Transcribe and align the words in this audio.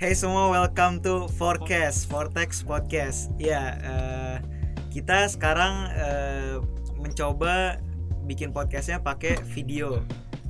Hey 0.00 0.16
semua, 0.16 0.48
welcome 0.48 1.04
to 1.04 1.28
Forecast, 1.36 2.08
Vortex 2.08 2.64
Podcast. 2.64 3.36
Ya, 3.36 3.76
eh, 3.84 4.36
kita 4.88 5.28
sekarang 5.28 5.92
eh, 5.92 6.56
mencoba 6.96 7.76
bikin 8.24 8.48
podcastnya 8.48 9.04
pakai 9.04 9.36
video. 9.52 10.00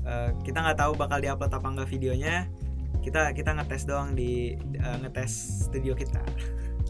Eh, 0.07 0.31
kita 0.47 0.63
nggak 0.63 0.79
tahu 0.79 0.95
bakal 0.95 1.19
diupload 1.19 1.51
apa 1.51 1.67
nggak 1.67 1.91
videonya. 1.91 2.47
Kita 3.03 3.35
kita 3.35 3.59
ngetes 3.59 3.91
doang 3.91 4.15
di 4.15 4.55
eh, 4.55 4.97
ngetes 5.03 5.67
studio 5.67 5.99
kita. 5.99 6.23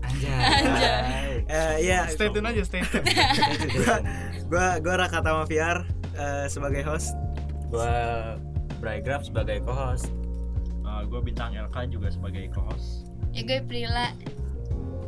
Anjay. 0.05 1.41
Eh, 1.49 1.77
ya, 1.81 2.13
Stay 2.13 2.29
tune 2.29 2.45
aja, 2.45 2.61
stay 2.61 2.85
tune. 2.85 3.09
gua 4.53 4.77
gua 4.85 4.95
Raka 5.01 5.25
Tama 5.25 5.49
VR 5.49 5.89
eh, 6.13 6.45
sebagai 6.53 6.85
host. 6.85 7.17
Gua 7.73 8.37
Bray 8.85 9.01
Graf 9.01 9.25
sebagai 9.25 9.65
co-host. 9.65 10.20
Uh, 11.01 11.09
gue 11.09 11.21
bintang 11.33 11.57
LK 11.57 11.89
juga 11.89 12.13
sebagai 12.13 12.53
co-host. 12.53 13.09
Ya 13.33 13.41
gue 13.49 13.65
Prila 13.65 14.13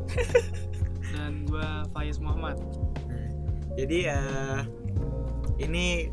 Dan 1.13 1.45
gua 1.49 1.85
Faiz 1.93 2.17
Muhammad. 2.17 2.57
Jadi 3.77 4.09
eh, 4.09 4.61
ini 5.61 6.09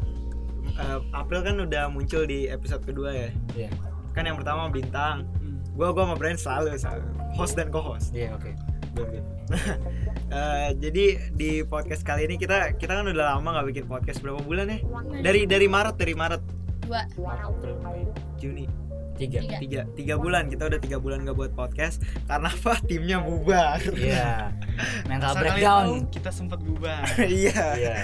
eh, 0.75 0.99
April 1.15 1.41
kan 1.43 1.55
udah 1.59 1.87
muncul 1.91 2.23
di 2.27 2.47
episode 2.51 2.83
kedua 2.83 3.11
ya. 3.11 3.29
Iya. 3.55 3.69
Kan 4.15 4.27
yang 4.27 4.35
pertama 4.39 4.67
bintang. 4.71 5.27
Hmm. 5.39 5.59
Gua 5.75 5.95
gua 5.95 6.11
sama 6.11 6.15
Brian 6.19 6.39
selalu, 6.39 6.75
selalu 6.75 7.03
host 7.35 7.55
dan 7.55 7.67
co-host. 7.71 8.11
Iya, 8.11 8.35
oke. 8.35 8.51
Eh, 10.29 10.77
jadi 10.77 11.33
di 11.33 11.65
podcast 11.65 12.05
kali 12.05 12.29
ini 12.29 12.37
kita 12.37 12.77
kita 12.77 13.01
kan 13.01 13.09
udah 13.09 13.33
lama 13.33 13.49
nggak 13.49 13.67
bikin 13.73 13.85
podcast 13.89 14.21
berapa 14.21 14.37
bulan 14.45 14.69
ya? 14.69 14.77
Dari 15.25 15.49
dari 15.49 15.65
Maret 15.65 15.97
dari 15.97 16.13
Maret 16.13 16.41
dua 16.85 17.01
Juni 18.37 18.88
Tiga. 19.19 19.39
Tiga. 19.43 19.57
tiga 19.59 19.81
tiga 19.93 20.15
bulan 20.15 20.47
kita 20.47 20.63
udah 20.65 20.79
tiga 20.79 20.97
bulan 20.97 21.27
nggak 21.27 21.35
buat 21.35 21.51
podcast 21.51 21.99
karena 22.23 22.47
apa 22.55 22.73
timnya 22.81 23.19
bubar 23.19 23.75
Iya. 23.91 24.55
Mental 25.11 25.29
Asal 25.29 25.37
kalian 25.37 25.51
breakdown. 25.53 25.85
tahu, 25.85 25.95
kita 26.09 26.29
sempat 26.31 26.59
bubar. 26.63 27.03
iya 27.43 27.65
Iya. 27.75 27.95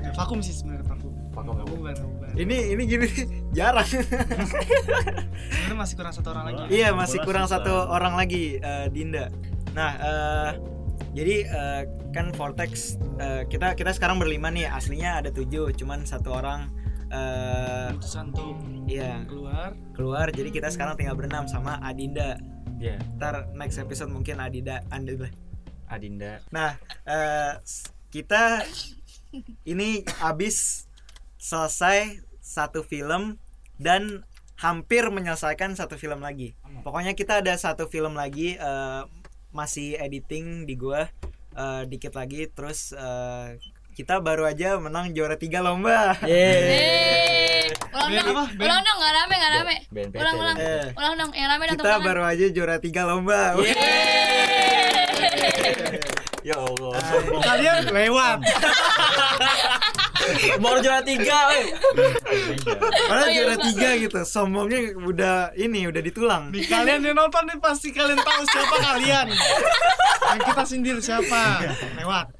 Ya, 0.00 0.10
vakum 0.14 0.38
sih 0.38 0.54
sebenarnya 0.54 0.86
vakum. 0.86 1.10
Vakum. 1.30 1.52
Nggak 1.58 1.68
bubar, 1.68 1.94
ini 2.38 2.72
ini 2.72 2.82
gini 2.86 3.06
jarang 3.50 3.82
Sebenarnya 3.82 5.74
masih 5.74 5.94
kurang 5.98 6.14
satu 6.14 6.28
orang 6.30 6.44
lagi. 6.46 6.62
iya 6.70 6.88
masih 6.94 7.18
kurang 7.22 7.46
susah. 7.46 7.58
satu 7.58 7.74
orang 7.90 8.14
lagi 8.14 8.56
eh, 8.56 8.86
Dinda 8.88 9.26
nah 9.70 9.90
eh, 9.98 10.50
jadi 11.10 11.34
eh, 11.44 11.82
kan 12.10 12.30
Vortex 12.30 12.94
eh, 13.18 13.46
kita 13.46 13.74
kita 13.74 13.90
sekarang 13.90 14.18
berlima 14.18 14.50
nih 14.50 14.66
aslinya 14.66 15.18
ada 15.18 15.30
tujuh 15.30 15.74
cuman 15.74 16.06
satu 16.06 16.30
orang 16.30 16.70
eh 17.10 17.88
Keputusan 17.90 18.24
untuk 18.30 18.54
iya 18.86 19.22
keluar. 19.24 19.70
keluar 19.92 20.26
jadi 20.28 20.48
kita 20.48 20.68
sekarang 20.68 20.94
tinggal 20.94 21.14
berenam 21.14 21.44
sama 21.44 21.76
Adinda 21.80 22.38
Iya. 22.76 22.96
ntar 23.14 23.50
next 23.52 23.76
episode 23.76 24.08
mungkin 24.08 24.38
Adinda 24.38 24.80
Anda 24.88 25.28
Adinda. 25.86 26.40
nah 26.48 26.78
s- 27.60 27.84
kita 28.08 28.64
ini 29.64 30.00
abis 30.18 30.88
selesai 31.36 32.08
satu 32.40 32.82
film 32.82 33.36
dan 33.76 34.24
hampir 34.56 35.08
menyelesaikan 35.08 35.72
satu 35.72 35.94
film 35.94 36.20
lagi 36.20 36.52
pokoknya 36.80 37.12
kita 37.12 37.40
ada 37.40 37.54
satu 37.54 37.86
film 37.86 38.12
lagi 38.12 38.54
eh, 38.54 39.02
masih 39.50 39.96
editing 39.96 40.64
di 40.64 40.74
gua 40.74 41.06
eh, 41.52 41.82
dikit 41.84 42.12
lagi 42.12 42.44
terus 42.46 42.90
eh, 42.92 43.56
kita 44.00 44.16
baru 44.16 44.48
aja 44.48 44.80
menang 44.80 45.12
juara 45.12 45.36
tiga 45.36 45.60
lomba 45.60 46.16
Yeay. 46.24 47.68
ulang 47.92 48.32
dong 48.32 48.48
ulang 48.56 48.80
dong 48.80 48.96
nggak 48.96 49.12
rame 49.12 49.34
nggak 49.36 49.52
rame 49.60 49.76
ulang 50.16 50.36
ulang 50.40 50.56
ulang 50.96 51.14
dong 51.20 51.30
yang 51.36 51.48
rame 51.52 51.64
dong 51.68 51.76
kita 51.84 52.00
baru 52.00 52.22
aja 52.24 52.46
juara 52.48 52.80
tiga 52.80 53.04
lomba 53.04 53.60
Ya 56.40 56.56
Allah. 56.56 56.96
Kalian 57.44 57.92
lewat. 57.92 58.40
Baru 60.64 60.80
juara 60.80 61.04
tiga, 61.04 61.52
weh. 61.52 61.68
Padahal 63.04 63.20
Oh, 63.20 63.28
iya, 63.28 63.44
juara 63.44 63.56
tiga 63.60 63.88
gitu 64.00 64.20
sombongnya 64.24 64.96
udah 64.96 65.52
ini 65.52 65.84
udah 65.84 66.00
ditulang 66.00 66.48
Nih 66.48 66.64
kalian 66.64 67.04
yang 67.04 67.16
nonton 67.16 67.44
nih 67.44 67.60
pasti 67.60 67.92
kalian 67.92 68.16
tahu 68.24 68.42
siapa 68.48 68.76
kalian. 68.80 69.26
Yang 70.32 70.40
kita 70.48 70.62
sindir 70.64 70.96
siapa? 71.04 71.60
Lewat. 72.00 72.32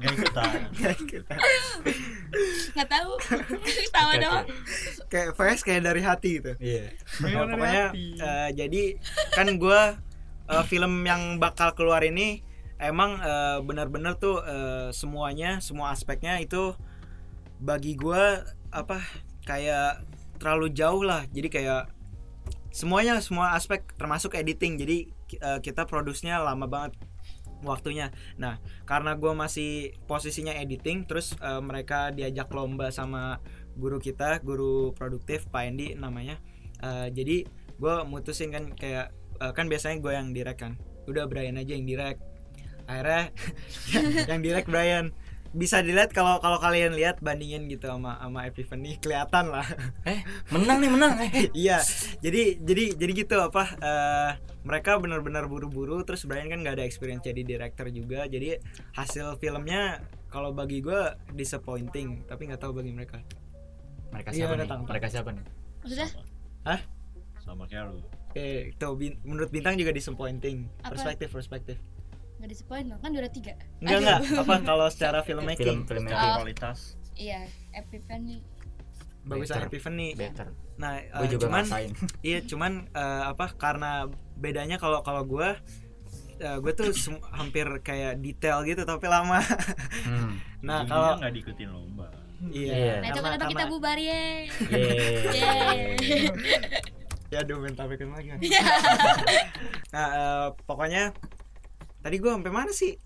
Gak 0.00 0.12
ikutan. 0.16 1.38
nggak 2.72 2.88
tahu. 2.88 3.12
Tawa 3.94 4.12
doang. 4.16 4.46
Kayak 5.12 5.28
VS 5.36 5.60
kayak 5.66 5.82
dari 5.84 6.00
hati 6.00 6.30
gitu. 6.40 6.52
Iya. 6.56 6.94
Nah, 7.20 7.28
dari 7.28 7.52
pokoknya 7.52 7.84
eh, 7.96 8.48
jadi 8.56 8.82
kan 9.36 9.48
gue 9.60 9.80
film 10.66 11.06
yang 11.06 11.38
bakal 11.38 11.78
keluar 11.78 12.02
ini 12.02 12.42
emang 12.80 13.20
eh, 13.20 13.58
benar-benar 13.60 14.16
tuh 14.16 14.40
eh, 14.40 14.88
semuanya 14.90 15.60
semua 15.60 15.92
aspeknya 15.92 16.40
itu 16.40 16.72
bagi 17.60 17.92
gue 17.94 18.40
apa 18.72 18.98
kayak 19.44 20.00
terlalu 20.40 20.72
jauh 20.72 21.04
lah. 21.04 21.28
Jadi 21.28 21.48
kayak 21.52 21.92
semuanya 22.72 23.20
semua 23.20 23.52
aspek 23.52 23.84
termasuk 24.00 24.32
editing. 24.32 24.80
Jadi 24.80 24.98
eh, 25.36 25.58
kita 25.60 25.84
produksinya 25.84 26.40
lama 26.40 26.64
banget 26.64 26.96
waktunya. 27.62 28.12
Nah 28.36 28.58
karena 28.84 29.16
gue 29.16 29.32
masih 29.32 29.94
posisinya 30.04 30.56
editing 30.56 31.04
terus 31.08 31.36
eh, 31.40 31.62
mereka 31.62 32.12
diajak 32.12 32.50
lomba 32.52 32.92
sama 32.92 33.38
guru 33.78 34.02
kita 34.02 34.42
guru 34.42 34.92
produktif 34.92 35.48
Pak 35.48 35.62
Endi 35.64 35.94
namanya. 35.96 36.36
Eh, 36.80 37.08
jadi 37.12 37.46
gue 37.80 37.94
mutusin 38.04 38.52
kan 38.52 38.72
kayak 38.76 39.12
eh, 39.40 39.52
kan 39.56 39.66
biasanya 39.68 40.00
gue 40.00 40.12
yang 40.12 40.28
direct 40.36 40.60
kan. 40.60 40.76
Udah 41.08 41.26
Brian 41.26 41.58
aja 41.58 41.72
yang 41.74 41.88
direct 41.88 42.20
akhirnya 42.90 43.24
yang 44.30 44.40
direct 44.42 44.68
Brian. 44.68 45.14
Bisa 45.50 45.82
dilihat 45.82 46.14
kalau 46.14 46.38
kalau 46.38 46.62
kalian 46.62 46.94
lihat 46.94 47.18
bandingin 47.18 47.66
gitu 47.66 47.90
sama 47.90 48.14
sama 48.22 48.46
Epiphany 48.46 49.02
kelihatan 49.02 49.50
lah. 49.50 49.66
Eh, 50.06 50.22
menang 50.54 50.78
nih, 50.78 50.90
menang. 50.94 51.12
Eh, 51.26 51.50
iya. 51.66 51.82
Jadi 52.22 52.62
jadi 52.62 52.84
jadi 52.94 53.12
gitu 53.26 53.36
apa 53.38 53.64
eh, 53.82 54.30
mereka 54.62 54.96
benar-benar 54.96 55.46
buru-buru 55.46 56.02
terus 56.02 56.22
Brian 56.22 56.46
kan 56.46 56.60
nggak 56.60 56.74
ada 56.74 56.84
experience 56.84 57.22
jadi 57.22 57.40
director 57.40 57.88
juga 57.88 58.24
jadi 58.24 58.60
hasil 58.92 59.36
filmnya 59.36 59.98
kalau 60.26 60.50
bagi 60.50 60.78
gue 60.78 61.00
disappointing 61.32 62.22
tapi 62.24 62.44
nggak 62.44 62.58
tahu 62.58 62.74
bagi 62.74 62.90
mereka 62.90 63.24
mereka 64.10 64.28
Iya, 64.30 64.36
siapa 64.36 64.52
udah 64.52 64.60
nih? 64.60 64.70
tahu. 64.70 64.82
Mereka 64.84 65.06
siapa 65.08 65.30
nih? 65.30 65.44
maksudnya 65.80 66.08
Sama 67.40 67.64
kayak 67.64 67.84
lu. 67.88 67.98
eh 68.30 68.70
tuh 68.76 68.94
bin- 68.94 69.18
menurut 69.24 69.48
bintang 69.48 69.74
juga 69.74 69.90
disappointing 69.90 70.68
Apa? 70.80 70.92
perspektif 70.92 71.28
perspektif 71.30 71.76
nggak 72.36 72.46
disappoint 72.48 72.86
dong 72.86 73.00
kan 73.00 73.10
juara 73.10 73.26
tiga 73.28 73.52
enggak 73.80 73.90
Aduh. 73.90 74.00
enggak 74.00 74.20
apa 74.38 74.54
kalau 74.70 74.86
secara 74.86 75.18
Film 75.20 75.42
filmmaking 75.42 75.82
film 75.82 76.04
Oh. 76.04 76.10
yang 76.10 76.38
Kualitas. 76.38 76.78
iya 77.12 77.42
Epiphany 77.72 78.38
bagusan. 79.22 79.66
Epiphany 79.66 80.14
better. 80.14 80.48
nah 80.76 80.96
eh, 80.96 81.10
Gue 81.12 81.26
juga 81.30 81.42
cuman 81.48 81.64
iya 82.22 82.38
cuman 82.40 82.72
eh, 82.88 83.22
apa 83.26 83.46
karena 83.52 84.08
bedanya 84.40 84.76
kalau 84.76 85.00
kalau 85.00 85.22
gue 85.22 85.48
gue 86.40 86.72
tuh 86.72 86.88
hampir 87.30 87.68
kayak 87.80 88.16
detail 88.18 88.64
gitu 88.64 88.80
tapi 88.82 89.04
lama 89.06 89.44
Hmm. 90.02 90.40
nah 90.66 90.82
kalau 90.82 91.16
nggak 91.16 91.32
diikutin 91.32 91.68
lomba. 91.68 92.08
iya 92.46 92.72
Iya. 92.72 92.94
nah 92.98 93.08
coba 93.12 93.28
coba 93.30 93.44
kita 93.46 93.64
bubar 93.68 93.98
ye. 94.00 94.48
Yeay. 94.66 95.78
ya 97.30 97.38
aduh 97.38 97.60
mental 97.60 97.84
breakdown 97.86 98.10
lagi 98.10 98.26
kan. 98.26 98.38
nah 99.92 100.06
eh, 100.10 100.46
pokoknya 100.64 101.12
tadi 102.00 102.16
gue 102.16 102.30
sampai 102.30 102.50
mana 102.50 102.72
sih 102.72 102.96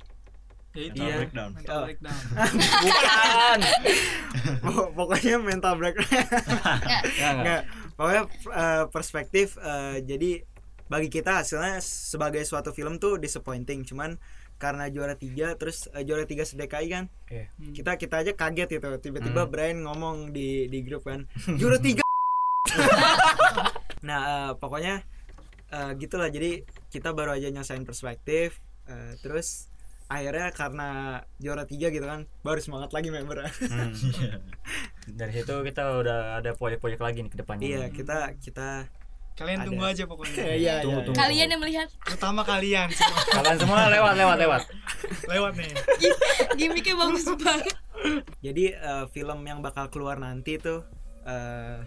Ya 0.71 0.83
itu. 0.85 0.95
Mental 0.97 1.07
Iya. 1.07 1.17
breakdown. 1.21 1.51
Mental 1.53 1.71
Oh. 1.73 1.85
breakdown. 1.85 2.19
Bukan. 2.83 3.59
Pok- 4.61 4.91
pokoknya 4.93 5.35
mental 5.41 5.75
breakdown 5.77 6.07
Nggak. 6.11 6.27
Enggak, 6.27 7.03
enggak. 7.05 7.35
Nggak, 7.37 7.63
pokoknya 7.93 8.23
eh, 8.53 8.85
perspektif 8.91 9.49
eh, 9.57 9.97
jadi 10.03 10.31
bagi 10.87 11.09
kita 11.09 11.41
hasilnya 11.41 11.81
sebagai 11.81 12.43
suatu 12.43 12.71
film 12.71 12.97
tuh 12.97 13.17
disappointing 13.17 13.83
cuman 13.83 14.21
karena 14.55 14.87
juara 14.87 15.15
tiga 15.15 15.53
terus 15.55 15.91
eh, 15.91 16.03
juara 16.03 16.25
tiga 16.25 16.43
sedekai 16.43 16.87
kan. 16.87 17.11
Hmm. 17.27 17.73
kita 17.73 17.97
kita 17.97 18.17
aja 18.21 18.33
kaget 18.33 18.69
gitu 18.73 18.89
tiba-tiba 19.01 19.43
Hmm. 19.43 19.51
Brian 19.51 19.79
ngomong 19.83 20.31
di 20.31 20.69
di 20.69 20.79
grup 20.81 21.05
kan 21.05 21.27
juara 21.59 21.77
tiga 21.77 22.05
nah 24.01 24.21
eh, 24.23 24.53
pokoknya 24.55 25.03
eh, 25.71 25.91
gitulah 25.97 26.29
jadi 26.29 26.63
kita 26.89 27.11
baru 27.11 27.35
aja 27.35 27.49
nyesain 27.49 27.83
perspektif 27.83 28.61
eh, 28.87 29.17
terus 29.19 29.73
akhirnya 30.05 30.53
karena 30.53 30.89
juara 31.41 31.65
tiga 31.65 31.89
gitu 31.89 32.05
kan 32.05 32.29
baru 32.43 32.61
semangat 32.61 32.93
lagi 32.93 33.09
member 33.09 33.49
Hmm. 33.65 33.91
Dari 35.11 35.33
situ 35.35 35.53
kita 35.63 35.99
udah 35.99 36.19
ada 36.39 36.53
proyek-proyek 36.53 36.97
lagi 36.99 37.19
nih 37.21 37.29
ke 37.29 37.39
depannya. 37.39 37.65
iya 37.65 37.85
kita 37.89 38.37
kita 38.39 38.89
Kalian 39.35 39.59
Ada. 39.61 39.67
tunggu 39.67 39.85
aja 39.85 40.03
pokoknya. 40.07 40.45
iya 40.63 40.75
Tunggu, 40.79 40.99
iya, 40.99 41.07
tunggu. 41.11 41.19
kalian 41.19 41.49
yang 41.51 41.61
melihat 41.61 41.89
Terutama 42.07 42.41
kalian 42.47 42.87
semua. 42.89 43.21
Kalian 43.43 43.57
semua 43.59 43.79
lewat 43.91 44.15
lewat 44.15 44.37
lewat. 44.39 44.63
Lewat 45.35 45.53
nih. 45.59 45.73
gimmicknya 46.55 46.95
bagus 46.95 47.25
banget 47.35 47.75
jadi 48.39 48.65
eh, 48.77 49.05
film 49.11 49.41
yang 49.43 49.59
bakal 49.59 49.89
keluar 49.89 50.21
nanti 50.21 50.61
tuh 50.61 50.85
eh 51.25 51.81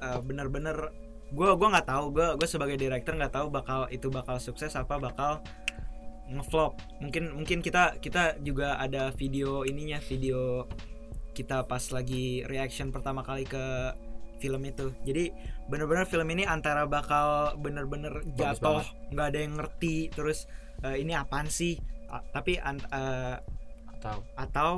eh, 0.00 0.18
bener-bener 0.20 0.90
gua 1.30 1.54
gua 1.54 1.78
nggak 1.78 1.86
tahu 1.86 2.04
gua 2.10 2.34
gua 2.34 2.48
sebagai 2.50 2.74
director 2.74 3.14
nggak 3.14 3.30
tahu 3.30 3.46
bakal 3.48 3.86
itu 3.88 4.10
bakal 4.10 4.42
sukses 4.42 4.74
apa 4.74 4.98
bakal 4.98 5.38
ngevlog 6.26 6.74
mungkin 6.98 7.30
mungkin 7.30 7.58
kita 7.62 8.02
kita 8.02 8.42
juga 8.42 8.74
ada 8.76 9.14
video 9.14 9.62
ininya 9.62 10.02
video 10.02 10.66
kita 11.30 11.62
pas 11.64 11.82
lagi 11.94 12.42
reaction 12.50 12.90
pertama 12.90 13.22
kali 13.22 13.46
ke 13.46 13.94
film 14.40 14.64
itu. 14.64 14.90
Jadi 15.04 15.30
bener-bener 15.68 16.02
film 16.04 16.26
ini 16.26 16.42
antara 16.42 16.82
bakal 16.84 17.54
bener-bener 17.56 18.24
jatuh 18.34 18.80
nggak 19.08 19.26
ada 19.28 19.38
yang 19.38 19.54
ngerti 19.54 20.08
terus 20.08 20.48
eh, 20.80 20.96
ini 20.96 21.12
apaan 21.12 21.46
sih? 21.46 21.76
A- 22.08 22.24
tapi 22.26 22.56
an- 22.56 22.80
eh, 22.82 23.36
atau? 23.94 24.24
atau 24.34 24.72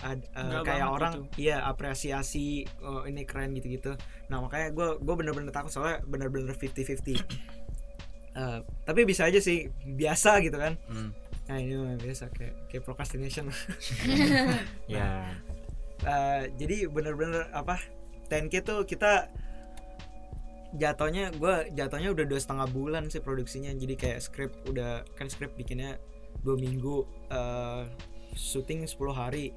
ad- 0.00 0.24
Nggak 0.30 0.62
kayak 0.64 0.86
orang 0.86 1.14
gitu. 1.26 1.42
iya 1.42 1.60
apresiasi 1.60 2.62
oh, 2.80 3.02
ini 3.02 3.24
keren 3.24 3.50
gitu-gitu. 3.52 3.98
Nah 4.28 4.38
makanya 4.38 4.70
gue 4.70 4.88
gue 4.96 5.14
bener-bener 5.14 5.50
takut 5.50 5.68
soalnya 5.68 6.00
bener-bener 6.04 6.54
50-50 6.54 7.18
Eh, 8.34 8.58
tapi 8.82 9.06
bisa 9.06 9.26
aja 9.26 9.38
sih 9.38 9.70
biasa 9.86 10.42
gitu 10.42 10.58
kan. 10.58 10.74
Hmm, 10.90 11.14
nah 11.46 11.54
ini 11.54 11.78
mah 11.78 11.94
biasa 11.94 12.34
kayak 12.34 12.66
kayak 12.66 12.82
procrastination. 12.82 13.46
Ya. 14.90 15.38
Eh, 16.02 16.42
jadi 16.58 16.90
bener-bener 16.90 17.46
apa 17.50 17.78
10k 18.34 18.54
tuh 18.66 18.82
kita 18.82 19.30
jatuhnya 20.74 21.30
gue 21.30 21.70
jatuhnya 21.70 22.10
udah 22.10 22.26
dua 22.26 22.40
setengah 22.42 22.66
bulan 22.66 23.06
sih 23.06 23.22
produksinya. 23.22 23.70
Jadi 23.70 23.94
kayak 23.94 24.18
script 24.18 24.66
udah 24.66 25.06
kan 25.14 25.30
script 25.30 25.54
bikinnya 25.54 26.02
dua 26.42 26.58
minggu 26.58 27.06
eh 27.30 27.86
syuting 28.34 28.82
10 28.82 28.98
hari 29.14 29.54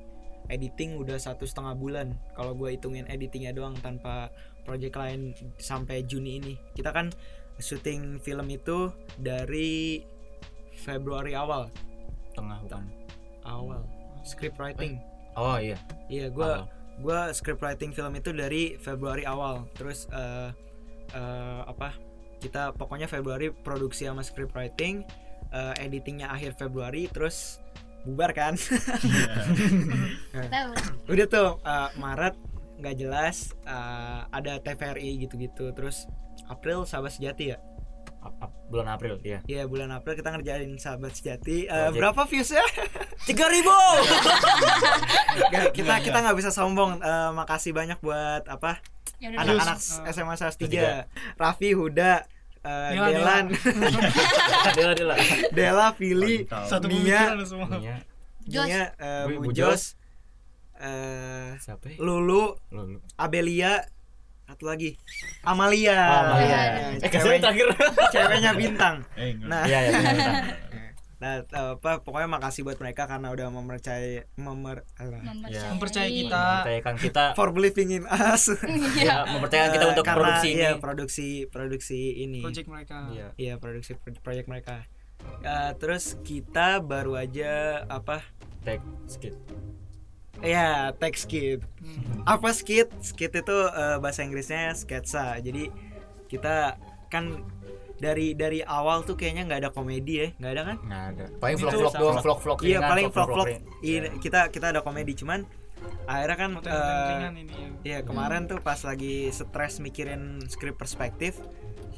editing 0.53 1.01
udah 1.01 1.17
satu 1.17 1.49
setengah 1.49 1.73
bulan. 1.73 2.13
Kalau 2.37 2.53
gue 2.53 2.77
hitungin 2.77 3.09
editingnya 3.09 3.51
doang 3.57 3.73
tanpa 3.81 4.29
project 4.61 4.93
lain 4.93 5.33
sampai 5.57 6.05
Juni 6.05 6.37
ini. 6.37 6.53
Kita 6.77 6.93
kan 6.93 7.09
syuting 7.57 8.21
film 8.21 8.47
itu 8.53 8.93
dari 9.17 10.05
Februari 10.77 11.33
awal. 11.33 11.73
Tengah 12.37 12.61
bukan 12.69 12.85
awal. 13.41 13.81
Script 14.21 14.61
writing. 14.61 15.01
Oh 15.33 15.57
iya. 15.57 15.81
Iya 16.05 16.29
gue. 16.29 16.51
Gue 16.97 17.19
script 17.33 17.61
writing 17.61 17.93
film 17.93 18.13
itu 18.17 18.33
dari 18.33 18.75
Februari 18.81 19.23
awal. 19.23 19.69
Terus 19.77 20.09
eh 20.09 20.49
eh, 21.13 21.61
apa 21.63 21.93
kita 22.37 22.73
pokoknya 22.77 23.09
Februari 23.09 23.49
produksi 23.49 24.05
sama 24.05 24.21
script 24.25 24.53
writing 24.53 25.05
eh, 25.53 25.83
editingnya 25.83 26.29
akhir 26.33 26.57
Februari 26.57 27.09
terus 27.09 27.61
bubar 28.05 28.31
kan? 28.33 28.55
Tahu. 30.53 30.71
udah 31.11 31.27
tuh 31.27 31.49
eh, 31.61 31.89
Maret 31.97 32.35
nggak 32.77 32.95
jelas 32.97 33.53
eh, 33.65 34.21
ada 34.33 34.57
TVRI 34.61 35.21
gitu-gitu. 35.27 35.73
Terus 35.73 36.09
April 36.49 36.85
sahabat 36.85 37.13
sejati 37.13 37.53
ya? 37.53 37.59
Bulan 38.67 38.91
April 38.91 39.23
ya 39.23 39.39
Iya 39.47 39.63
bulan 39.71 39.87
April 39.93 40.19
kita 40.19 40.35
ngerjain 40.35 40.75
sahabat 40.75 41.15
sejati. 41.15 41.69
Project. 41.69 41.95
berapa 41.95 42.21
viewsnya 42.27 42.65
tiga 43.23 43.45
ribu 43.47 43.73
kita 45.73 45.93
kita 45.99 46.17
nggak 46.19 46.35
bisa 46.35 46.49
sombong 46.49 46.99
Eh, 46.99 47.29
makasih 47.31 47.71
banyak 47.71 47.97
buat 47.97 48.43
apa 48.45 48.81
Ya 49.17 49.31
udah. 49.31 49.41
anak-anak 49.43 49.77
Eh, 50.03 50.11
SMA 50.11 50.35
103 50.35 50.61
Tiga. 50.61 50.89
Raffi 51.35 51.73
Huda 51.73 52.21
eh, 52.59 52.89
Dela, 52.91 53.07
Delan 53.15 53.45
Dela 54.71 54.91
Dela 54.93 55.15
Dela 55.49 55.85
Tahu. 56.43 56.65
Satu 56.65 56.85
Nia. 56.85 57.33
Nia 57.33 57.95
Jos. 58.45 58.65
Nia 58.65 58.83
eh, 58.93 59.23
Bu- 59.25 59.41
Bu 59.41 59.49
Mujos 59.49 59.97
eh, 60.77 61.57
siapa 61.57 61.85
ya? 61.89 61.97
Lulu 61.97 62.61
Lu, 62.69 62.81
lu. 62.87 62.97
Abelia 63.15 63.81
satu 64.45 64.63
lagi 64.63 64.95
Amalia 65.43 65.97
Amalia. 65.97 66.47
Ya, 66.47 67.03
Eh, 67.03 67.09
cewek- 67.09 67.41
terakhir. 67.41 67.67
ceweknya 68.09 68.51
bintang 68.53 69.01
Eh, 69.13 69.33
nah 69.39 69.65
Iya, 69.65 69.79
iya, 69.81 69.89
benar, 69.91 70.13
benar. 70.13 70.45
nah 71.17 71.41
eh, 71.41 71.71
apa 71.81 72.05
pokoknya 72.05 72.29
makasih 72.29 72.61
buat 72.61 72.77
mereka 72.77 73.09
karena 73.09 73.33
udah 73.33 73.49
mempercayai 73.49 74.29
memer 74.37 74.85
apa, 75.01 75.17
Mempercayai. 75.73 76.13
Kita. 76.13 76.45
mempercayakan 76.61 76.95
kita 77.01 77.23
for 77.37 77.49
believing 77.49 77.89
in 77.89 78.05
us 78.05 78.53
ya, 79.01 79.25
mempercayakan 79.25 79.71
kita 79.73 79.85
untuk 79.97 80.05
karena, 80.05 80.17
produksi 80.21 80.47
ini 80.53 80.61
iya, 80.61 80.71
produksi 80.77 81.27
produksi 81.49 81.99
ini 82.21 82.41
Project 82.45 82.69
mereka. 82.69 82.97
Iya. 83.09 83.27
Iya 83.33 83.53
produksi 83.57 83.97
pro- 83.97 84.21
proyek 84.21 84.45
mereka. 84.45 84.85
Eh, 85.41 85.71
terus 85.81 86.21
kita 86.21 86.79
baru 86.79 87.17
aja 87.17 87.81
apa? 87.89 88.21
tag 88.61 88.83
skit 89.09 89.33
Ya 90.37 90.93
tag 90.93 91.17
skit. 91.17 91.65
Hmm. 91.81 92.21
Apa 92.29 92.53
skit? 92.53 92.93
Skit 93.01 93.33
itu 93.33 93.57
eh, 93.73 93.97
bahasa 93.97 94.21
Inggrisnya 94.21 94.69
sketsa. 94.77 95.41
Jadi 95.41 95.73
kita 96.29 96.77
kan 97.09 97.41
dari 97.97 98.33
dari 98.33 98.61
awal 98.61 99.01
tuh 99.01 99.13
kayaknya 99.13 99.43
nggak 99.45 99.59
ada 99.65 99.71
komedi 99.71 100.13
ya, 100.15 100.27
nggak 100.37 100.51
ada 100.53 100.61
kan? 100.63 100.77
nggak 100.79 101.03
ada 101.11 101.25
paling 101.37 101.55
Itu 101.57 101.65
vlog 101.65 101.73
vlog 101.75 101.93
doang 101.97 102.17
vlog 102.21 102.39
vlog 102.39 102.57
Iya 102.61 102.79
paling 102.81 103.05
vlog 103.09 103.29
vlog. 103.29 103.47
ringan. 103.49 103.63
Iya 103.81 103.99
kita 104.17 104.39
kita 104.49 104.65
ada 104.69 104.81
komedi 104.81 105.13
cuman 105.13 105.43
akhirnya 106.03 106.37
kan 106.37 106.49
eh, 106.59 107.41
ini 107.41 107.53
ya. 107.53 107.69
Iya 107.83 107.99
kemarin 108.01 108.45
tuh 108.45 108.59
pas 108.59 108.77
lagi 108.81 109.29
stres 109.29 109.77
mikirin 109.77 110.41
skrip 110.45 110.75
perspektif 110.75 111.37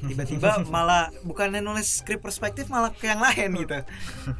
tiba-tiba 0.00 0.64
malah 0.68 1.12
bukannya 1.20 1.60
nulis 1.60 2.00
skrip 2.00 2.24
perspektif 2.24 2.72
malah 2.72 2.88
ke 2.88 3.04
yang 3.04 3.20
lain 3.20 3.52
gitu. 3.52 3.84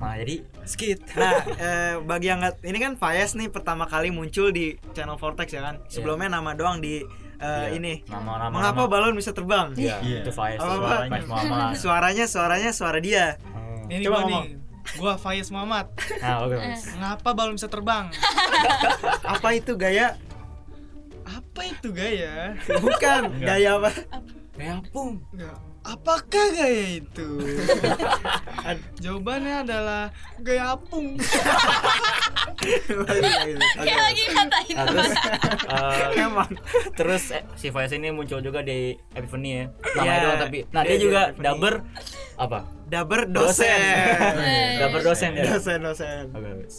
nah 0.00 0.16
jadi 0.16 0.40
skit 0.64 1.04
Nah, 1.12 1.36
eh, 1.60 1.94
bagi 2.00 2.32
yang 2.32 2.40
nggak 2.40 2.64
ini 2.64 2.78
kan 2.80 2.92
Fayez 2.96 3.36
nih 3.36 3.52
pertama 3.52 3.84
kali 3.84 4.08
muncul 4.08 4.48
di 4.48 4.80
channel 4.96 5.20
Vortex 5.20 5.52
ya 5.52 5.60
kan. 5.60 5.76
Sebelumnya 5.86 6.32
nama 6.32 6.56
doang 6.56 6.80
di 6.80 7.04
eh, 7.40 7.46
Iya. 7.46 7.68
ini. 7.72 7.94
nama 8.04 8.36
nama 8.38 8.52
Mengapa 8.52 8.82
balon 8.86 9.16
bisa 9.16 9.32
terbang? 9.32 9.72
Iya, 9.74 9.96
Iya. 10.00 10.20
itu 10.22 10.30
Faiz? 10.30 10.60
Faiz 10.60 11.24
Muhammad. 11.24 11.72
Suaranya 11.82 12.24
suaranya 12.24 12.70
suara 12.70 12.98
dia. 12.98 13.40
Oh. 13.50 13.88
Ini 13.88 14.04
Coba 14.04 14.12
gua 14.12 14.22
ngomong. 14.22 14.44
nih. 14.44 14.54
Gua 14.96 15.14
Faiz 15.16 15.48
Muhammad. 15.48 15.86
Nah, 16.20 16.36
oke. 16.44 16.56
Mas. 16.56 16.84
Ngapa 16.92 17.30
balon 17.32 17.54
bisa 17.54 17.66
terbang? 17.66 18.12
Apa 19.34 19.48
itu 19.52 19.72
gaya? 19.74 20.14
Apa 21.22 21.60
itu 21.62 21.88
gaya? 21.90 22.58
Bukan 22.66 23.38
gaya 23.38 23.76
apa? 23.76 23.90
Apung. 24.58 25.22
Nggak. 25.30 25.56
Apakah 25.80 26.26
gaya 26.52 27.00
itu? 27.00 27.28
Jawabannya 28.98 29.64
adalah 29.64 30.10
gaya 30.38 30.74
apung. 30.74 31.16
Kayak 32.60 34.00
lagi 34.02 34.22
ngatain 34.26 34.74
Nah, 34.74 34.86
terus 34.86 35.10
eh, 35.66 36.06
Emang. 36.20 36.50
terus 36.92 37.24
eh, 37.30 37.42
si 37.54 37.68
Faiz 37.68 37.90
ini 37.90 38.08
muncul 38.08 38.38
juga 38.38 38.60
di 38.60 38.94
Epiphany 39.10 39.50
ya. 39.50 39.64
Namanya 39.90 40.04
Iya, 40.04 40.14
doang 40.20 40.38
tapi. 40.40 40.58
Nah, 40.68 40.82
dia 40.82 40.86
dia, 40.86 40.94
di 40.94 41.02
juga 41.02 41.20
Epiphany. 41.26 41.44
dubber 41.44 41.74
apa? 42.36 42.58
Daber 42.86 43.20
dosen. 43.26 44.34
dubber 44.80 45.00
dosen 45.02 45.30
ya. 45.32 45.44
dosen 45.48 45.78
dosen. 45.80 46.24
Oke, 46.30 46.48
guys. 46.58 46.76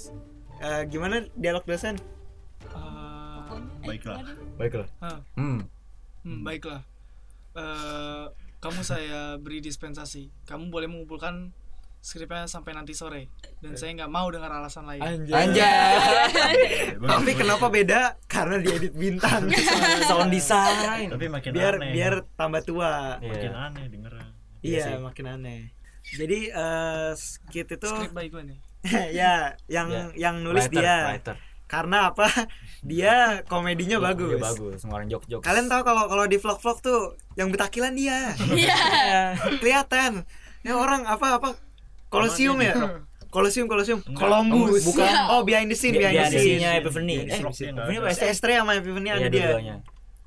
Eh, 0.59 0.81
gimana 0.87 1.15
dialog 1.33 1.63
dosen? 1.63 1.95
Eh, 2.63 3.39
Baiklah. 3.81 4.21
Baiklah. 4.55 4.87
ah, 4.99 5.19
Hmm. 5.33 5.65
hmm, 6.21 6.41
baiklah. 6.41 6.85
Eh, 7.51 8.25
kamu 8.57 8.81
saya 8.81 9.35
beri 9.35 9.57
dispensasi. 9.59 10.29
Kamu 10.45 10.69
boleh 10.69 10.85
mengumpulkan 10.85 11.49
skripnya 12.01 12.43
sampai 12.45 12.73
nanti 12.73 12.91
sore. 12.91 13.29
Dan 13.57 13.77
saya 13.77 13.93
nggak 13.95 14.09
mau 14.09 14.25
dengar 14.27 14.49
alasan 14.51 14.83
lain. 14.83 14.99
Anjay. 14.99 15.53
Eh, 15.53 16.97
bagus, 16.97 17.09
Tapi 17.13 17.31
kenapa 17.31 17.65
beda? 17.67 18.01
Karena 18.25 18.57
diedit 18.57 18.91
bintang. 18.91 19.47
Sound 20.09 20.29
design. 20.29 21.07
Tapi 21.07 21.29
makin 21.29 21.51
biar 21.51 21.73
aneh. 21.77 21.93
biar 21.93 22.13
tambah 22.33 22.61
tua. 22.61 23.17
makin 23.17 23.53
Iya. 23.53 23.61
aneh 23.63 23.85
dengeran. 23.87 24.29
Iya, 24.61 24.83
sih. 24.83 24.93
makin 24.99 25.25
aneh. 25.29 25.61
Jadi 26.11 26.39
eh 26.49 27.11
skit 27.13 27.69
itu 27.69 27.85
Skrip 27.87 28.11
baik 28.11 28.29
gue 28.31 28.43
nih. 28.43 28.59
ya 29.21 29.53
yang 29.69 29.87
Ya. 29.87 30.03
yang 30.19 30.35
nulis 30.41 30.65
Writer, 30.65 30.81
dia. 30.81 30.97
writer. 31.07 31.35
Karena 31.65 32.11
apa? 32.11 32.27
Dia 32.83 33.45
komedinya 33.45 33.95
Iya, 33.95 34.07
bagus. 34.09 34.33
iya, 34.33 34.43
bagus. 34.43 34.79
Ngeluarin 34.81 35.07
jokes-jokes. 35.07 35.45
Kalian 35.45 35.69
tahu 35.69 35.81
kalau 35.85 36.03
kalau 36.09 36.25
di 36.25 36.35
vlog-vlog 36.35 36.77
tuh 36.81 37.01
yang 37.33 37.47
betakilan 37.47 37.93
dia. 37.93 38.33
Iya. 38.51 38.79
Kelihatan. 39.61 40.25
Ya 40.61 40.73
orang 40.75 41.05
apa 41.05 41.37
apa 41.37 41.49
Kolosium 42.11 42.59
ya? 42.59 42.75
Kolosium 43.31 43.65
Kolosium. 43.65 44.03
Columbus. 44.11 44.83
Bukan. 44.83 45.07
Oh, 45.31 45.47
behind 45.47 45.71
the 45.71 45.77
scene, 45.79 45.95
behind 45.95 46.19
the 46.19 46.27
behind 46.27 46.33
the 46.35 46.41
scene. 46.43 46.59
scene-nya 46.59 46.71
Epiphany. 46.77 47.17
Behind 47.23 47.31
the 47.31 47.47
Eh, 47.47 47.55
scene-nya 47.55 47.81
Epiphany 47.81 47.97
ada. 47.97 48.11
apa 48.11 48.19
Si 48.19 48.25
Estre 48.27 48.51
sama 48.59 48.71
Epiphany 48.75 49.07
Iya, 49.07 49.15
ada 49.15 49.27
dia. 49.31 49.49